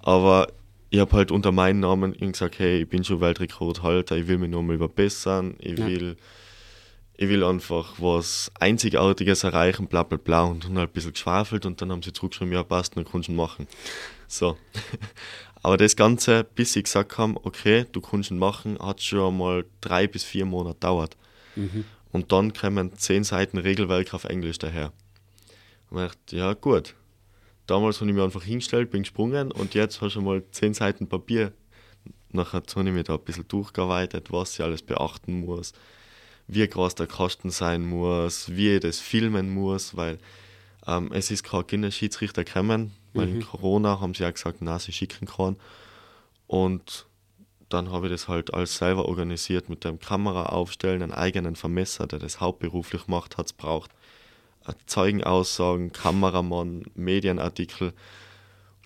Aber 0.00 0.52
ich 0.94 1.00
habe 1.00 1.16
halt 1.16 1.32
unter 1.32 1.50
meinem 1.50 1.80
Namen 1.80 2.12
gesagt, 2.12 2.60
hey, 2.60 2.82
ich 2.82 2.88
bin 2.88 3.02
schon 3.02 3.20
Weltrekordhalter, 3.20 4.16
ich 4.16 4.28
will 4.28 4.38
mich 4.38 4.48
nochmal 4.48 4.76
überbessern, 4.76 5.56
ich 5.58 5.76
Ja. 5.76 5.86
will 5.86 6.16
ich 7.16 7.28
will 7.28 7.44
einfach 7.44 7.94
was 7.98 8.50
Einzigartiges 8.58 9.44
erreichen, 9.44 9.86
bla 9.86 10.02
bla 10.04 10.18
bla 10.18 10.42
und 10.44 10.64
dann 10.64 10.78
halt 10.78 10.90
ein 10.90 10.92
bisschen 10.92 11.12
geschwafelt 11.12 11.64
und 11.66 11.80
dann 11.80 11.90
haben 11.90 12.02
sie 12.02 12.12
zurückgeschrieben, 12.12 12.52
ja 12.52 12.62
passt, 12.62 12.96
dann 12.96 13.04
kannst 13.04 13.28
du 13.28 13.32
ihn 13.32 13.36
machen. 13.36 13.66
So. 14.28 14.56
Aber 15.62 15.76
das 15.76 15.96
Ganze, 15.96 16.44
bis 16.44 16.72
sie 16.72 16.82
gesagt 16.82 17.18
haben, 17.18 17.36
okay, 17.42 17.86
du 17.90 18.00
kannst 18.00 18.30
ihn 18.30 18.38
machen, 18.38 18.78
hat 18.80 19.00
schon 19.00 19.32
einmal 19.32 19.64
drei 19.80 20.06
bis 20.06 20.22
vier 20.24 20.44
Monate 20.44 20.78
dauert. 20.80 21.16
Und 22.12 22.30
dann 22.32 22.52
kommen 22.52 22.96
zehn 22.96 23.22
Seiten 23.24 23.58
Regelwerk 23.58 24.12
auf 24.14 24.24
Englisch 24.24 24.58
daher. 24.58 24.92
Und 25.90 26.02
ich 26.02 26.08
dachte, 26.08 26.36
ja 26.36 26.52
gut. 26.54 26.94
Damals 27.66 28.00
habe 28.00 28.10
ich 28.10 28.14
mich 28.14 28.24
einfach 28.24 28.42
hingestellt, 28.42 28.90
bin 28.90 29.02
gesprungen 29.02 29.50
und 29.50 29.74
jetzt 29.74 30.00
hast 30.00 30.16
du 30.16 30.20
mal 30.20 30.42
zehn 30.50 30.74
Seiten 30.74 31.08
Papier. 31.08 31.52
Nachher 32.30 32.62
habe 32.74 32.88
ich 32.88 32.94
mich 32.94 33.04
da 33.04 33.14
ein 33.14 33.20
bisschen 33.20 33.48
durchgearbeitet, 33.48 34.32
was 34.32 34.54
ich 34.54 34.64
alles 34.64 34.82
beachten 34.82 35.40
muss, 35.40 35.72
wie 36.46 36.66
groß 36.66 36.94
der 36.96 37.06
Kasten 37.06 37.50
sein 37.50 37.86
muss, 37.86 38.54
wie 38.54 38.74
ich 38.74 38.80
das 38.80 38.98
filmen 38.98 39.54
muss, 39.54 39.96
weil 39.96 40.18
ähm, 40.86 41.10
es 41.12 41.30
ist 41.30 41.44
kein 41.44 41.66
Kinderschiedsrichter 41.66 42.44
gekommen, 42.44 42.92
weil 43.14 43.28
in 43.28 43.42
Corona 43.42 44.00
haben 44.00 44.12
sie 44.14 44.26
auch 44.26 44.34
gesagt, 44.34 44.58
na, 44.60 44.78
sie 44.78 44.92
schicken 44.92 45.26
keinen. 45.26 45.56
Und 46.46 47.06
dann 47.68 47.90
habe 47.90 48.06
ich 48.06 48.12
das 48.12 48.28
halt 48.28 48.52
alles 48.52 48.76
selber 48.76 49.06
organisiert 49.06 49.68
mit 49.68 49.84
dem 49.84 49.98
Kamera 49.98 50.46
aufstellen, 50.46 51.02
einen 51.02 51.12
eigenen 51.12 51.56
Vermesser, 51.56 52.06
der 52.06 52.18
das 52.18 52.40
hauptberuflich 52.40 53.06
macht, 53.06 53.38
hat 53.38 53.46
es 53.46 53.52
braucht. 53.52 53.90
Zeugenaussagen, 54.86 55.92
Kameramann, 55.92 56.84
Medienartikel 56.94 57.92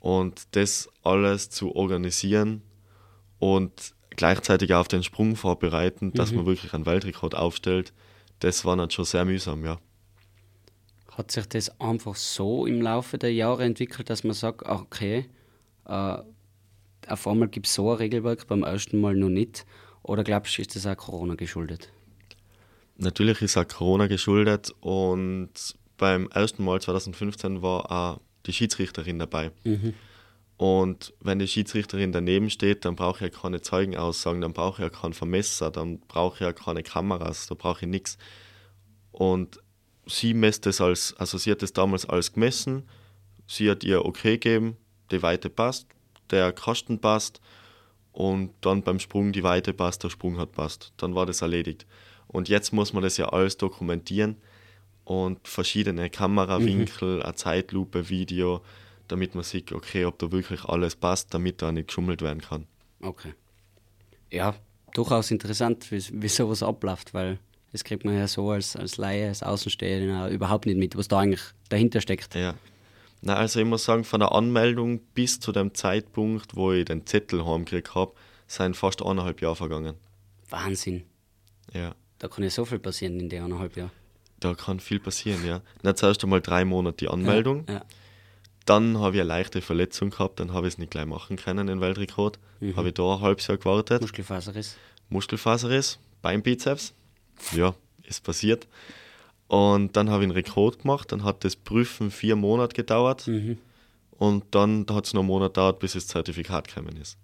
und 0.00 0.46
das 0.52 0.88
alles 1.02 1.50
zu 1.50 1.74
organisieren 1.74 2.62
und 3.38 3.94
gleichzeitig 4.10 4.74
auf 4.74 4.88
den 4.88 5.02
Sprung 5.02 5.36
vorbereiten, 5.36 6.12
dass 6.12 6.32
man 6.32 6.46
wirklich 6.46 6.74
einen 6.74 6.86
Weltrekord 6.86 7.36
aufstellt, 7.36 7.92
das 8.40 8.64
war 8.64 8.76
dann 8.76 8.90
schon 8.90 9.04
sehr 9.04 9.24
mühsam, 9.24 9.64
ja. 9.64 9.78
Hat 11.12 11.30
sich 11.30 11.48
das 11.48 11.80
einfach 11.80 12.14
so 12.14 12.66
im 12.66 12.80
Laufe 12.80 13.18
der 13.18 13.32
Jahre 13.32 13.64
entwickelt, 13.64 14.10
dass 14.10 14.24
man 14.24 14.34
sagt, 14.34 14.66
ah, 14.66 14.80
okay, 14.80 15.28
äh, 15.86 16.18
auf 17.08 17.26
einmal 17.26 17.48
gibt 17.48 17.66
es 17.66 17.74
so 17.74 17.90
ein 17.90 17.96
Regelwerk, 17.96 18.46
beim 18.46 18.62
ersten 18.62 19.00
Mal 19.00 19.14
noch 19.14 19.28
nicht? 19.28 19.66
Oder 20.02 20.24
glaubst 20.24 20.56
du, 20.56 20.62
ist 20.62 20.76
das 20.76 20.86
auch 20.86 20.96
Corona 20.96 21.34
geschuldet? 21.34 21.92
Natürlich 22.98 23.40
ist 23.42 23.56
auch 23.56 23.66
Corona 23.66 24.08
geschuldet 24.08 24.74
und 24.80 25.50
beim 25.96 26.28
ersten 26.28 26.64
Mal 26.64 26.80
2015 26.80 27.62
war 27.62 27.90
auch 27.90 28.20
die 28.46 28.52
Schiedsrichterin 28.52 29.18
dabei. 29.18 29.50
Und 30.56 31.14
wenn 31.20 31.38
die 31.38 31.46
Schiedsrichterin 31.46 32.11
daneben 32.11 32.50
steht, 32.50 32.84
dann 32.84 32.96
brauche 32.96 33.24
ich 33.24 33.32
ja 33.32 33.40
keine 33.40 33.62
Zeugenaussagen, 33.62 34.40
dann 34.40 34.52
brauche 34.52 34.82
ich 34.82 34.92
ja 34.92 35.00
keinen 35.00 35.14
Vermesser, 35.14 35.70
dann 35.70 36.00
brauche 36.00 36.34
ich 36.34 36.40
ja 36.40 36.52
keine 36.52 36.82
Kameras, 36.82 37.46
da 37.46 37.54
brauche 37.54 37.84
ich 37.84 37.88
nichts. 37.88 38.18
Und 39.12 39.61
sie 40.06 40.34
messt 40.34 40.66
es 40.66 40.80
als, 40.80 41.14
also 41.16 41.38
sie 41.38 41.52
hat 41.52 41.62
es 41.62 41.72
damals 41.72 42.06
alles 42.06 42.32
gemessen, 42.32 42.88
sie 43.46 43.70
hat 43.70 43.84
ihr 43.84 44.04
okay 44.04 44.32
gegeben, 44.32 44.76
die 45.12 45.22
Weite 45.22 45.48
passt, 45.48 45.87
der 46.30 46.52
Kasten 46.52 46.98
passt 46.98 47.40
und 48.11 48.50
dann 48.62 48.82
beim 48.82 48.98
Sprung 48.98 49.30
die 49.30 49.44
Weite 49.44 49.72
passt, 49.72 50.02
der 50.02 50.11
Sprung 50.11 50.38
hat 50.38 50.52
passt. 50.52 50.92
Dann 50.96 51.14
war 51.14 51.26
das 51.26 51.42
erledigt. 51.42 51.87
Und 52.28 52.48
jetzt 52.48 52.72
muss 52.72 52.92
man 52.92 53.02
das 53.02 53.16
ja 53.16 53.30
alles 53.30 53.56
dokumentieren 53.56 54.36
und 55.04 55.48
verschiedene 55.48 56.10
Kamerawinkel, 56.10 57.22
eine 57.22 57.34
Zeitlupe, 57.34 58.08
Video, 58.10 58.62
damit 59.08 59.34
man 59.34 59.42
sieht, 59.42 59.72
okay, 59.72 60.04
ob 60.04 60.18
da 60.18 60.30
wirklich 60.30 60.64
alles 60.64 60.94
passt, 60.94 61.32
damit 61.32 61.62
da 61.62 61.72
nicht 61.72 61.88
geschummelt 61.88 62.20
werden 62.20 62.42
kann. 62.42 62.66
Okay. 63.00 63.32
Ja, 64.30 64.54
durchaus 64.92 65.30
interessant, 65.30 65.90
wie, 65.90 66.02
wie 66.12 66.28
sowas 66.28 66.62
abläuft, 66.62 67.14
weil 67.14 67.38
das 67.72 67.84
kriegt 67.84 68.04
man 68.04 68.16
ja 68.16 68.28
so 68.28 68.50
als, 68.50 68.76
als 68.76 68.98
Laie, 68.98 69.28
als 69.28 69.42
Außenstehender 69.42 70.28
überhaupt 70.28 70.66
nicht 70.66 70.78
mit, 70.78 70.96
was 70.96 71.08
da 71.08 71.20
eigentlich 71.20 71.42
dahinter 71.70 72.00
steckt. 72.00 72.34
Ja. 72.34 72.54
Na, 73.20 73.34
also 73.34 73.60
ich 73.60 73.66
muss 73.66 73.84
sagen, 73.84 74.04
von 74.04 74.20
der 74.20 74.32
Anmeldung 74.32 75.00
bis 75.14 75.40
zu 75.40 75.52
dem 75.52 75.74
Zeitpunkt, 75.74 76.54
wo 76.54 76.72
ich 76.72 76.84
den 76.84 77.06
Zettel 77.06 77.44
heimgekriegt 77.44 77.94
habe, 77.94 78.12
sind 78.46 78.76
fast 78.76 79.02
eineinhalb 79.02 79.40
Jahre 79.42 79.56
vergangen. 79.56 79.96
Wahnsinn. 80.48 81.04
Ja. 81.72 81.94
Da 82.18 82.28
kann 82.28 82.44
ja 82.44 82.50
so 82.50 82.64
viel 82.64 82.78
passieren 82.78 83.20
in 83.20 83.28
den 83.28 83.44
eineinhalb 83.44 83.76
Jahren. 83.76 83.92
Da 84.40 84.54
kann 84.54 84.81
viel 84.81 85.00
passieren, 85.00 85.44
ja. 85.46 85.62
Na, 85.83 85.94
zuerst 85.94 86.22
einmal 86.22 86.40
drei 86.40 86.64
Monate 86.64 86.98
die 86.98 87.09
Anmeldung. 87.09 87.66
Ja. 87.68 87.85
Dann 88.66 88.98
habe 88.98 89.16
ich 89.16 89.20
eine 89.22 89.28
leichte 89.28 89.62
Verletzung 89.62 90.11
gehabt, 90.11 90.40
dann 90.40 90.52
habe 90.52 90.66
ich 90.66 90.74
es 90.74 90.78
nicht 90.78 90.90
gleich 90.90 91.07
machen 91.07 91.37
können, 91.37 91.66
den 91.66 91.81
Weltrekord. 91.81 92.38
Habe 92.76 92.88
ich 92.88 92.94
da 92.94 93.14
ein 93.14 93.20
halbes 93.20 93.46
Jahr 93.46 93.57
gewartet. 93.57 94.02
Muskelfaserriss. 94.02 94.76
Muskelfaserriss, 95.09 95.98
Beinbizeps. 96.22 96.92
Ja, 97.52 97.74
ist 98.02 98.22
passiert. 98.24 98.66
Und 99.46 99.96
dann 99.96 100.11
habe 100.11 100.22
ich 100.22 100.26
einen 100.26 100.33
Rekord 100.33 100.81
gemacht, 100.83 101.11
dann 101.12 101.24
hat 101.24 101.44
das 101.44 101.57
Prüfen 101.57 102.11
vier 102.11 102.37
Monate 102.37 102.74
gedauert. 102.74 103.28
Und 104.18 104.44
dann 104.50 104.85
hat 104.90 105.07
es 105.07 105.14
noch 105.14 105.22
einen 105.22 105.28
Monat 105.28 105.54
gedauert, 105.54 105.78
bis 105.78 105.94
das 105.94 106.07
Zertifikat 106.07 106.68
gekommen 106.68 106.96
ist. 106.96 107.16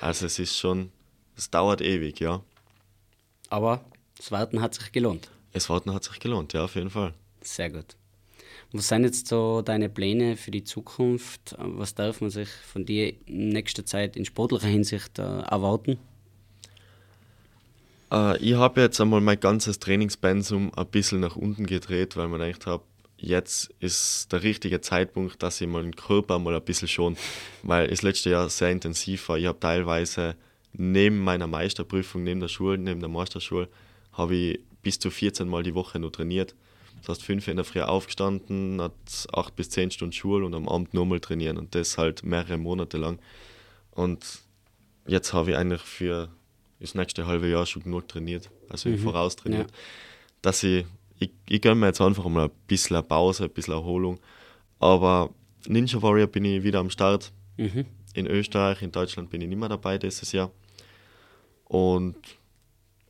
Also 0.00 0.24
es 0.26 0.38
ist 0.38 0.56
schon, 0.56 0.90
es 1.36 1.50
dauert 1.50 1.80
ewig, 1.82 2.20
ja. 2.20 2.40
Aber 3.50 3.84
das 4.16 4.30
Warten 4.30 4.60
hat 4.60 4.74
sich 4.74 4.92
gelohnt. 4.92 5.28
Es 5.52 5.70
warten 5.70 5.92
hat 5.94 6.04
sich 6.04 6.18
gelohnt, 6.18 6.52
ja, 6.52 6.64
auf 6.64 6.74
jeden 6.74 6.90
Fall. 6.90 7.14
Sehr 7.40 7.70
gut. 7.70 7.96
Was 8.72 8.88
sind 8.88 9.04
jetzt 9.04 9.28
so 9.28 9.62
deine 9.62 9.88
Pläne 9.88 10.36
für 10.36 10.50
die 10.50 10.64
Zukunft? 10.64 11.56
Was 11.58 11.94
darf 11.94 12.20
man 12.20 12.30
sich 12.30 12.48
von 12.48 12.84
dir 12.84 13.14
in 13.26 13.50
nächster 13.50 13.86
Zeit 13.86 14.16
in 14.16 14.24
sportlicher 14.24 14.66
Hinsicht 14.66 15.18
äh, 15.18 15.22
erwarten? 15.22 15.98
Äh, 18.10 18.38
ich 18.38 18.54
habe 18.54 18.80
jetzt 18.80 19.00
einmal 19.00 19.20
mein 19.20 19.40
ganzes 19.40 19.78
Trainingspensum 19.78 20.72
ein 20.74 20.86
bisschen 20.86 21.20
nach 21.20 21.36
unten 21.36 21.66
gedreht, 21.66 22.16
weil 22.16 22.28
man 22.28 22.40
gedacht 22.40 22.66
habe, 22.66 22.82
jetzt 23.18 23.72
ist 23.80 24.32
der 24.32 24.42
richtige 24.42 24.80
Zeitpunkt, 24.80 25.42
dass 25.42 25.60
ich 25.60 25.68
meinen 25.68 25.94
Körper 25.94 26.38
mal 26.38 26.54
ein 26.54 26.62
bisschen 26.62 26.88
schon, 26.88 27.16
weil 27.62 27.88
das 27.88 28.02
letzte 28.02 28.30
Jahr 28.30 28.48
sehr 28.48 28.70
intensiv 28.70 29.28
war. 29.28 29.38
Ich 29.38 29.46
habe 29.46 29.60
teilweise 29.60 30.34
neben 30.72 31.18
meiner 31.18 31.46
Meisterprüfung, 31.46 32.24
neben 32.24 32.40
der 32.40 32.48
Schule, 32.48 32.76
neben 32.78 33.00
der 33.00 33.08
Meisterschule, 33.08 33.68
habe 34.16 34.34
ich 34.34 34.60
bis 34.82 34.98
zu 34.98 35.10
14 35.10 35.48
Mal 35.48 35.62
die 35.62 35.74
Woche 35.74 35.98
nur 35.98 36.12
trainiert. 36.12 36.54
Das 37.00 37.08
heißt, 37.10 37.24
fünf 37.24 37.46
in 37.48 37.56
der 37.56 37.64
Früh 37.64 37.80
aufgestanden, 37.82 38.80
hat 38.80 38.92
acht 39.32 39.54
bis 39.54 39.70
zehn 39.70 39.90
Stunden 39.90 40.12
Schule 40.12 40.46
und 40.46 40.54
am 40.54 40.68
Abend 40.68 40.94
nochmal 40.94 41.20
trainieren 41.20 41.56
und 41.58 41.74
das 41.74 41.98
halt 41.98 42.24
mehrere 42.24 42.56
Monate 42.56 42.96
lang. 42.96 43.18
Und 43.92 44.40
jetzt 45.06 45.32
habe 45.32 45.50
ich 45.50 45.56
eigentlich 45.56 45.82
für 45.82 46.28
das 46.80 46.94
nächste 46.94 47.26
halbe 47.26 47.48
Jahr 47.48 47.66
schon 47.66 47.82
genug 47.82 48.08
trainiert, 48.08 48.50
also 48.68 48.88
im 48.88 48.98
Voraus 48.98 49.36
trainiert, 49.36 49.70
dass 50.42 50.62
ich, 50.62 50.84
ich, 51.18 51.30
ich 51.48 51.60
gönne 51.60 51.76
mir 51.76 51.86
jetzt 51.86 52.00
einfach 52.00 52.26
mal 52.28 52.46
ein 52.46 52.50
bisschen 52.66 53.02
Pause, 53.06 53.44
ein 53.44 53.50
bisschen 53.50 53.74
Erholung. 53.74 54.18
Aber 54.78 55.30
Ninja 55.66 56.00
Warrior 56.02 56.26
bin 56.26 56.44
ich 56.44 56.62
wieder 56.62 56.80
am 56.80 56.90
Start. 56.90 57.32
In 58.14 58.26
Österreich, 58.26 58.82
in 58.82 58.92
Deutschland 58.92 59.30
bin 59.30 59.40
ich 59.40 59.48
nicht 59.48 59.58
mehr 59.58 59.68
dabei 59.68 59.98
dieses 59.98 60.32
Jahr. 60.32 60.50
Und 61.64 62.16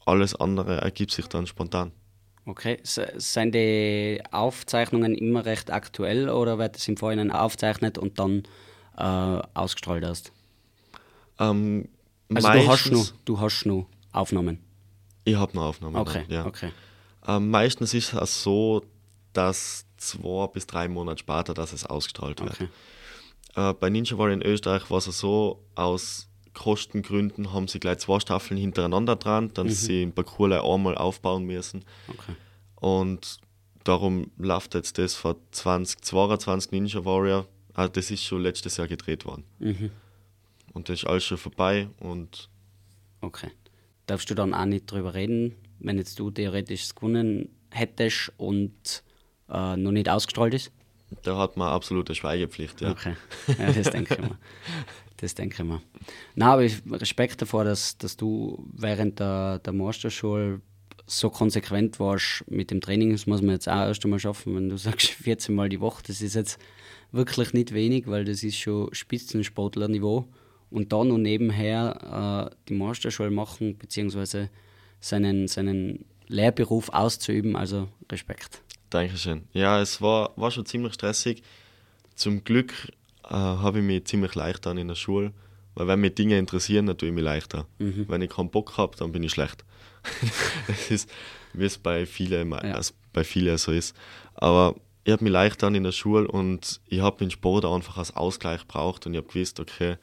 alles 0.06 0.34
andere 0.34 0.80
ergibt 0.80 1.10
sich 1.12 1.26
dann 1.26 1.46
spontan. 1.46 1.92
Okay. 2.46 2.78
S 2.82 3.00
sind 3.16 3.54
die 3.54 4.22
Aufzeichnungen 4.30 5.14
immer 5.14 5.44
recht 5.44 5.70
aktuell 5.70 6.28
oder 6.30 6.58
wird 6.58 6.76
es 6.76 6.86
im 6.88 6.96
Vorhinein 6.96 7.32
aufgezeichnet 7.32 7.98
und 7.98 8.18
dann 8.18 8.44
äh, 8.96 9.42
ausgestrahlt 9.54 10.04
erst? 10.04 10.32
Ähm, 11.38 11.88
Also 12.32 12.52
du 12.52 12.68
hast, 12.68 12.92
noch, 12.92 13.12
du 13.24 13.40
hast 13.40 13.66
noch 13.66 13.86
Aufnahmen. 14.12 14.60
Ich 15.24 15.34
habe 15.34 15.56
noch 15.56 15.64
Aufnahmen. 15.64 15.96
Okay, 15.96 16.24
ja. 16.28 16.46
okay. 16.46 16.70
Ähm, 17.26 17.50
meistens 17.50 17.92
ist 17.94 18.12
es 18.14 18.42
so, 18.42 18.84
dass 19.32 19.86
zwei 19.96 20.46
bis 20.46 20.66
drei 20.66 20.88
Monate 20.88 21.18
später, 21.18 21.52
dass 21.52 21.72
es 21.72 21.84
ausgestrahlt 21.84 22.40
wird. 22.40 22.52
Okay. 22.52 22.68
Äh, 23.56 23.74
bei 23.74 23.90
Ninja 23.90 24.16
Warrior 24.16 24.34
in 24.34 24.42
Österreich 24.42 24.88
war 24.90 24.98
es 24.98 25.04
so, 25.06 25.64
aus 25.74 26.28
Kostengründen 26.56 27.52
haben 27.52 27.68
sie 27.68 27.78
gleich 27.78 27.98
zwei 27.98 28.18
Staffeln 28.18 28.58
hintereinander 28.58 29.14
dran, 29.14 29.50
dann 29.54 29.66
mhm. 29.66 29.72
sie 29.72 30.00
den 30.00 30.12
Parcours 30.12 30.64
einmal 30.64 30.96
aufbauen 30.96 31.44
müssen. 31.44 31.84
Okay. 32.08 32.32
Und 32.76 33.38
darum 33.84 34.30
läuft 34.38 34.74
jetzt 34.74 34.98
das 34.98 35.14
vor 35.14 35.36
2022 35.52 36.72
Ninja 36.72 37.04
Warrior. 37.04 37.46
Also 37.74 37.92
das 37.92 38.10
ist 38.10 38.24
schon 38.24 38.42
letztes 38.42 38.78
Jahr 38.78 38.88
gedreht 38.88 39.24
worden. 39.26 39.44
Mhm. 39.58 39.90
Und 40.72 40.88
das 40.88 41.00
ist 41.00 41.06
alles 41.06 41.24
schon 41.24 41.38
vorbei 41.38 41.88
und. 42.00 42.48
Okay. 43.20 43.50
Darfst 44.06 44.30
du 44.30 44.34
dann 44.34 44.54
auch 44.54 44.64
nicht 44.64 44.90
drüber 44.90 45.14
reden, 45.14 45.54
wenn 45.78 45.98
jetzt 45.98 46.18
du 46.18 46.30
theoretisch 46.30 46.94
gewonnen 46.94 47.48
hättest 47.70 48.32
und 48.36 49.02
äh, 49.48 49.76
noch 49.76 49.92
nicht 49.92 50.08
ausgestrahlt 50.08 50.54
ist? 50.54 50.72
Da 51.22 51.38
hat 51.38 51.56
man 51.56 51.68
absolute 51.68 52.14
Schweigepflicht, 52.14 52.80
ja. 52.80 52.90
Okay, 52.90 53.14
ja, 53.58 53.72
das 53.72 53.90
denke 53.90 54.14
ich 54.14 54.20
mal. 54.20 54.38
Das 55.18 55.34
denke 55.34 55.62
ich 55.62 55.68
mir. 55.68 55.80
Nein, 56.34 56.48
aber 56.48 56.64
ich 56.64 56.82
Respekt 56.90 57.40
davor, 57.40 57.64
dass, 57.64 57.96
dass 57.98 58.16
du 58.16 58.66
während 58.72 59.18
der, 59.18 59.58
der 59.60 59.72
Masterschule 59.72 60.60
so 61.06 61.30
konsequent 61.30 62.00
warst 62.00 62.44
mit 62.48 62.70
dem 62.70 62.80
Training. 62.80 63.12
Das 63.12 63.26
muss 63.26 63.40
man 63.40 63.52
jetzt 63.52 63.68
auch 63.68 63.86
erst 63.86 64.04
einmal 64.04 64.18
schaffen. 64.18 64.56
Wenn 64.56 64.68
du 64.68 64.76
sagst 64.76 65.08
14 65.08 65.54
Mal 65.54 65.68
die 65.68 65.80
Woche, 65.80 66.02
das 66.06 66.20
ist 66.20 66.34
jetzt 66.34 66.58
wirklich 67.12 67.52
nicht 67.52 67.72
wenig, 67.72 68.06
weil 68.06 68.24
das 68.24 68.42
ist 68.42 68.56
schon 68.56 68.92
Spitzensportlerniveau. 68.92 70.26
Und 70.68 70.92
dann 70.92 71.08
noch 71.08 71.18
nebenher 71.18 72.50
äh, 72.50 72.56
die 72.68 72.74
Masterschule 72.74 73.30
machen, 73.30 73.78
beziehungsweise 73.78 74.50
seinen, 75.00 75.46
seinen 75.46 76.04
Lehrberuf 76.26 76.88
auszuüben. 76.88 77.54
Also 77.54 77.88
Respekt. 78.10 78.62
Dankeschön. 78.90 79.42
Ja, 79.52 79.80
es 79.80 80.02
war, 80.02 80.32
war 80.36 80.50
schon 80.50 80.66
ziemlich 80.66 80.94
stressig. 80.94 81.42
Zum 82.16 82.42
Glück 82.42 82.72
äh, 83.28 83.34
habe 83.34 83.78
ich 83.78 83.84
mich 83.84 84.04
ziemlich 84.04 84.34
leicht 84.34 84.66
an 84.66 84.78
in 84.78 84.88
der 84.88 84.94
Schule, 84.94 85.32
weil 85.74 85.88
wenn 85.88 86.00
mich 86.00 86.14
Dinge 86.14 86.38
interessieren, 86.38 86.86
dann 86.86 86.96
tue 86.96 87.08
ich 87.08 87.14
mich 87.14 87.24
leichter. 87.24 87.66
Mhm. 87.78 88.06
Wenn 88.08 88.22
ich 88.22 88.30
keinen 88.30 88.50
Bock 88.50 88.76
habe, 88.76 88.96
dann 88.96 89.12
bin 89.12 89.22
ich 89.22 89.32
schlecht. 89.32 89.64
das 90.68 90.90
ist, 90.90 91.10
wie 91.52 91.64
es 91.64 91.78
bei 91.78 92.06
vielen, 92.06 92.52
ja. 92.52 92.80
bei 93.12 93.24
vielen 93.24 93.58
so 93.58 93.72
ist. 93.72 93.96
Aber 94.34 94.76
ich 95.04 95.12
habe 95.12 95.24
mich 95.24 95.32
leicht 95.32 95.62
an 95.64 95.74
in 95.74 95.84
der 95.84 95.92
Schule 95.92 96.26
und 96.28 96.80
ich 96.86 97.00
habe 97.00 97.18
den 97.18 97.30
Sport 97.30 97.64
einfach 97.64 97.96
als 97.98 98.14
Ausgleich 98.16 98.62
gebraucht 98.62 99.06
und 99.06 99.14
ich 99.14 99.18
habe 99.18 99.28
gewusst, 99.28 99.60
okay, 99.60 99.96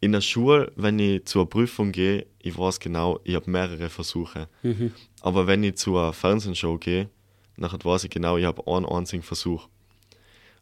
in 0.00 0.12
der 0.12 0.20
Schule, 0.20 0.72
wenn 0.76 0.98
ich 0.98 1.24
zur 1.24 1.48
Prüfung 1.48 1.92
gehe, 1.92 2.26
ich 2.38 2.56
weiß 2.56 2.78
genau, 2.78 3.20
ich 3.24 3.34
habe 3.34 3.50
mehrere 3.50 3.88
Versuche. 3.88 4.48
Mhm. 4.62 4.92
Aber 5.22 5.46
wenn 5.46 5.64
ich 5.64 5.76
zur 5.76 6.12
Fernsehshow 6.12 6.78
gehe, 6.78 7.08
nachher 7.56 7.82
weiß 7.82 8.04
ich 8.04 8.10
genau, 8.10 8.36
ich 8.36 8.44
habe 8.44 8.64
einen 8.66 8.86
einzigen 8.86 9.22
Versuch. 9.22 9.68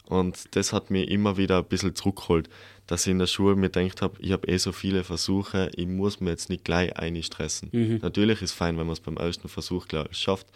Und 0.07 0.55
das 0.55 0.73
hat 0.73 0.91
mir 0.91 1.09
immer 1.09 1.37
wieder 1.37 1.59
ein 1.59 1.65
bisschen 1.65 1.95
zurückgeholt, 1.95 2.49
dass 2.87 3.07
ich 3.07 3.11
in 3.11 3.19
der 3.19 3.27
Schule 3.27 3.57
mir 3.57 3.71
gedacht 3.71 4.03
habe, 4.03 4.17
ich 4.21 4.33
habe 4.33 4.47
eh 4.47 4.57
so 4.57 4.73
viele 4.73 5.03
Versuche, 5.03 5.71
ich 5.75 5.87
muss 5.87 6.21
mir 6.21 6.31
jetzt 6.31 6.49
nicht 6.49 6.65
gleich 6.65 6.97
einstressen. 6.97 7.71
Mhm. 7.73 7.99
Natürlich 8.03 8.41
ist 8.41 8.51
es 8.51 8.57
fein, 8.57 8.79
wenn 8.79 8.87
man 8.87 8.93
es 8.93 9.01
beim 9.01 9.17
ersten 9.17 9.49
Versuch 9.49 9.89
gleich 9.89 10.17
schafft, 10.17 10.47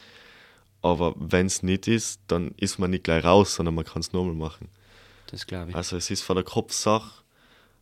aber 0.83 1.15
wenn 1.19 1.47
es 1.47 1.63
nicht 1.63 1.89
ist, 1.89 2.21
dann 2.29 2.55
ist 2.57 2.79
man 2.79 2.91
nicht 2.91 3.05
gleich 3.05 3.25
raus, 3.25 3.57
sondern 3.57 3.75
man 3.75 3.85
kann 3.85 4.01
es 4.01 4.13
nochmal 4.13 4.35
machen. 4.35 4.69
Das 5.27 5.47
glaube 5.47 5.71
ich. 5.71 5.77
Also 5.77 5.97
es 5.97 6.11
ist 6.11 6.23
von 6.23 6.37
der 6.37 6.45
Kopfsache, 6.45 7.23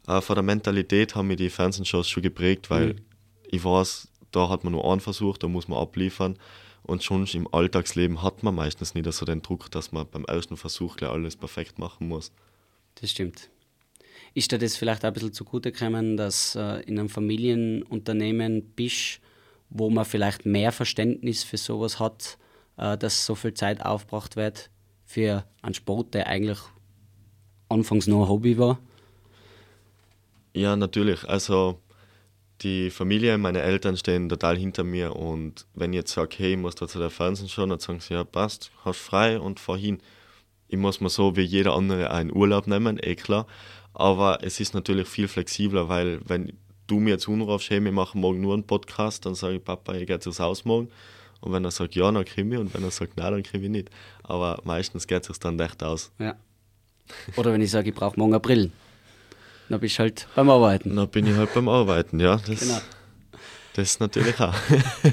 äh, 0.07 0.21
von 0.23 0.37
der 0.37 0.43
Mentalität 0.43 1.15
haben 1.15 1.29
mir 1.29 1.37
die 1.37 1.51
Fernsehshows 1.51 2.09
schon 2.09 2.23
geprägt, 2.23 2.71
weil 2.71 2.95
mhm. 2.95 3.01
ich 3.49 3.63
weiß, 3.63 4.09
da 4.33 4.49
hat 4.49 4.65
man 4.65 4.73
nur 4.73 4.91
einen 4.91 5.01
Versuch, 5.01 5.37
da 5.37 5.49
muss 5.49 5.69
man 5.69 5.79
abliefern. 5.79 6.39
Und 6.89 7.05
schon 7.05 7.27
im 7.27 7.47
Alltagsleben 7.53 8.23
hat 8.23 8.43
man 8.43 8.55
meistens 8.55 8.95
nicht 8.95 9.13
so 9.13 9.27
den 9.27 9.43
Druck, 9.43 9.71
dass 9.71 9.93
man 9.93 10.09
beim 10.09 10.25
ersten 10.25 10.57
Versuch 10.57 10.97
gleich 10.97 11.11
alles 11.11 11.37
perfekt 11.37 11.79
machen 11.79 12.09
muss. 12.09 12.33
Das 12.95 13.11
stimmt. 13.11 13.51
Ist 14.33 14.53
dir 14.53 14.59
das 14.59 14.75
vielleicht 14.75 15.05
auch 15.05 15.09
ein 15.09 15.13
bisschen 15.13 15.35
zugute 15.35 15.71
gekommen, 15.71 16.17
dass 16.17 16.55
äh, 16.55 16.81
in 16.87 16.99
einem 16.99 17.11
Familienunternehmen 17.11 18.73
bist, 18.75 19.21
wo 19.69 19.91
man 19.91 20.07
vielleicht 20.07 20.47
mehr 20.47 20.73
Verständnis 20.73 21.45
für 21.45 21.59
sowas 21.59 22.01
hat, 22.01 22.39
äh, 22.79 22.97
dass 22.97 23.27
so 23.27 23.35
viel 23.35 23.53
Zeit 23.53 23.85
aufgebracht 23.85 24.37
wird 24.37 24.71
für 25.05 25.45
einen 25.61 25.75
Sport, 25.75 26.15
der 26.15 26.27
eigentlich 26.27 26.59
anfangs 27.69 28.07
nur 28.07 28.25
ein 28.25 28.31
Hobby 28.31 28.57
war? 28.57 28.79
Ja, 30.55 30.75
natürlich. 30.75 31.29
Also 31.29 31.83
die 32.63 32.91
Familie, 32.91 33.39
meine 33.39 33.63
Eltern 33.63 33.97
stehen 33.97 34.29
total 34.29 34.57
hinter 34.57 34.85
mir 34.85 35.15
und 35.15 35.67
wenn 35.75 35.93
ich 35.93 35.99
jetzt 35.99 36.13
sage, 36.13 36.37
hey, 36.39 36.53
ich 36.53 36.59
muss 36.59 36.75
da 36.75 36.89
zu 36.89 36.99
der 36.99 37.11
Fernsehen 37.11 37.49
schauen, 37.49 37.71
dann 37.71 37.79
sagen 37.79 38.01
sie, 38.01 38.15
ja, 38.15 38.25
passt, 38.25 38.73
hast 38.85 38.99
frei 38.99 39.39
und 39.39 39.61
fahr 39.61 39.79
hin. 39.79 40.01
Ich 40.67 40.77
muss 40.77 41.01
mir 41.01 41.09
so 41.09 41.37
wie 41.37 41.43
jeder 41.43 41.75
andere 41.75 42.11
einen 42.11 42.35
Urlaub 42.35 42.67
nehmen, 42.67 42.99
eh 43.03 43.15
klar. 43.15 43.47
Aber 43.95 44.41
es 44.43 44.61
ist 44.61 44.75
natürlich 44.75 45.09
viel 45.09 45.29
flexibler, 45.29 45.89
weil 45.89 46.21
wenn 46.27 46.53
du 46.89 47.01
mir 47.01 47.11
jetzt 47.11 47.29
anrufst, 47.29 47.71
hey, 47.71 47.83
wir 47.83 47.93
machen 47.93 48.21
morgen 48.21 48.41
nur 48.41 48.55
einen 48.55 48.67
Podcast, 48.67 49.25
dann 49.25 49.35
sage 49.35 49.57
ich, 49.57 49.65
Papa, 49.65 49.95
ich 49.95 50.07
gehe 50.07 50.17
jetzt 50.17 50.41
Haus 50.41 50.65
morgen. 50.65 50.89
Und 51.41 51.53
wenn 51.53 51.65
er 51.65 51.71
sagt 51.71 51.95
ja, 51.95 52.11
dann 52.11 52.25
kriege 52.25 52.55
ich 52.55 52.59
und 52.59 52.75
wenn 52.75 52.83
er 52.83 52.91
sagt 52.91 53.17
nein, 53.17 53.33
dann 53.33 53.43
kriege 53.45 53.65
ich 53.65 53.71
nicht. 53.71 53.91
Aber 54.25 54.61
meistens 54.65 55.07
geht 55.07 55.29
es 55.31 55.39
dann 55.39 55.59
echt 55.61 55.83
aus. 55.83 56.11
Ja. 56.19 56.35
Oder 57.37 57.53
wenn 57.53 57.63
ich 57.63 57.71
sage, 57.71 57.91
ich 57.91 57.95
brauche 57.95 58.19
morgen 58.19 58.35
April. 58.35 58.73
Dann 59.69 59.81
bist 59.81 59.99
du 59.99 60.03
halt 60.03 60.27
beim 60.35 60.49
Arbeiten. 60.49 60.97
Dann 60.97 61.09
bin 61.09 61.27
ich 61.27 61.37
halt 61.37 61.53
beim 61.53 61.69
Arbeiten, 61.69 62.21
ja. 62.21 62.37
Das, 62.37 62.61
genau. 62.61 62.79
das 63.75 64.01
natürlich 64.01 64.39
auch. 64.41 64.55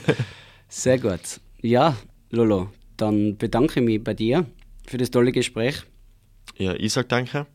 Sehr 0.69 0.97
gut. 0.97 1.41
Ja, 1.61 1.95
Lolo, 2.29 2.69
dann 2.97 3.37
bedanke 3.37 3.79
ich 3.79 3.85
mich 3.85 4.03
bei 4.03 4.13
dir 4.13 4.45
für 4.87 4.97
das 4.97 5.11
tolle 5.11 5.31
Gespräch. 5.31 5.83
Ja, 6.57 6.73
ich 6.73 6.93
sage 6.93 7.07
danke. 7.07 7.47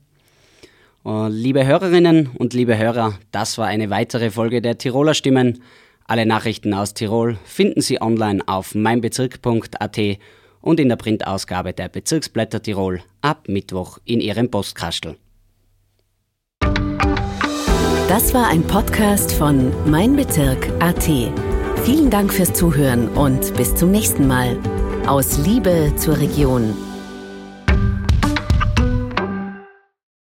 Liebe 1.05 1.67
Hörerinnen 1.67 2.29
und 2.37 2.53
liebe 2.53 2.77
Hörer, 2.77 3.19
das 3.31 3.57
war 3.57 3.67
eine 3.67 3.89
weitere 3.89 4.31
Folge 4.31 4.61
der 4.61 4.77
Tiroler 4.77 5.15
Stimmen. 5.15 5.63
Alle 6.05 6.27
Nachrichten 6.27 6.75
aus 6.75 6.93
Tirol 6.93 7.39
finden 7.45 7.81
Sie 7.81 8.03
online 8.03 8.43
auf 8.47 8.75
meinbezirk.at 8.75 9.99
und 10.61 10.81
in 10.81 10.89
der 10.91 10.97
Printausgabe 10.97 11.73
der 11.73 11.89
Bezirksblätter 11.89 12.61
Tirol 12.61 13.01
ab 13.23 13.49
Mittwoch 13.49 13.99
in 14.05 14.21
Ihrem 14.21 14.51
Postkastel. 14.51 15.17
Das 18.11 18.35
war 18.35 18.49
ein 18.49 18.65
Podcast 18.65 19.31
von 19.31 19.73
Mein 19.89 20.17
Bezirk 20.17 20.69
AT. 20.81 21.05
Vielen 21.85 22.11
Dank 22.11 22.35
fürs 22.35 22.53
Zuhören 22.53 23.09
und 23.11 23.55
bis 23.55 23.77
zum 23.77 23.93
nächsten 23.93 24.27
Mal. 24.27 24.59
Aus 25.07 25.39
Liebe 25.39 25.93
zur 25.95 26.19
Region. 26.19 26.75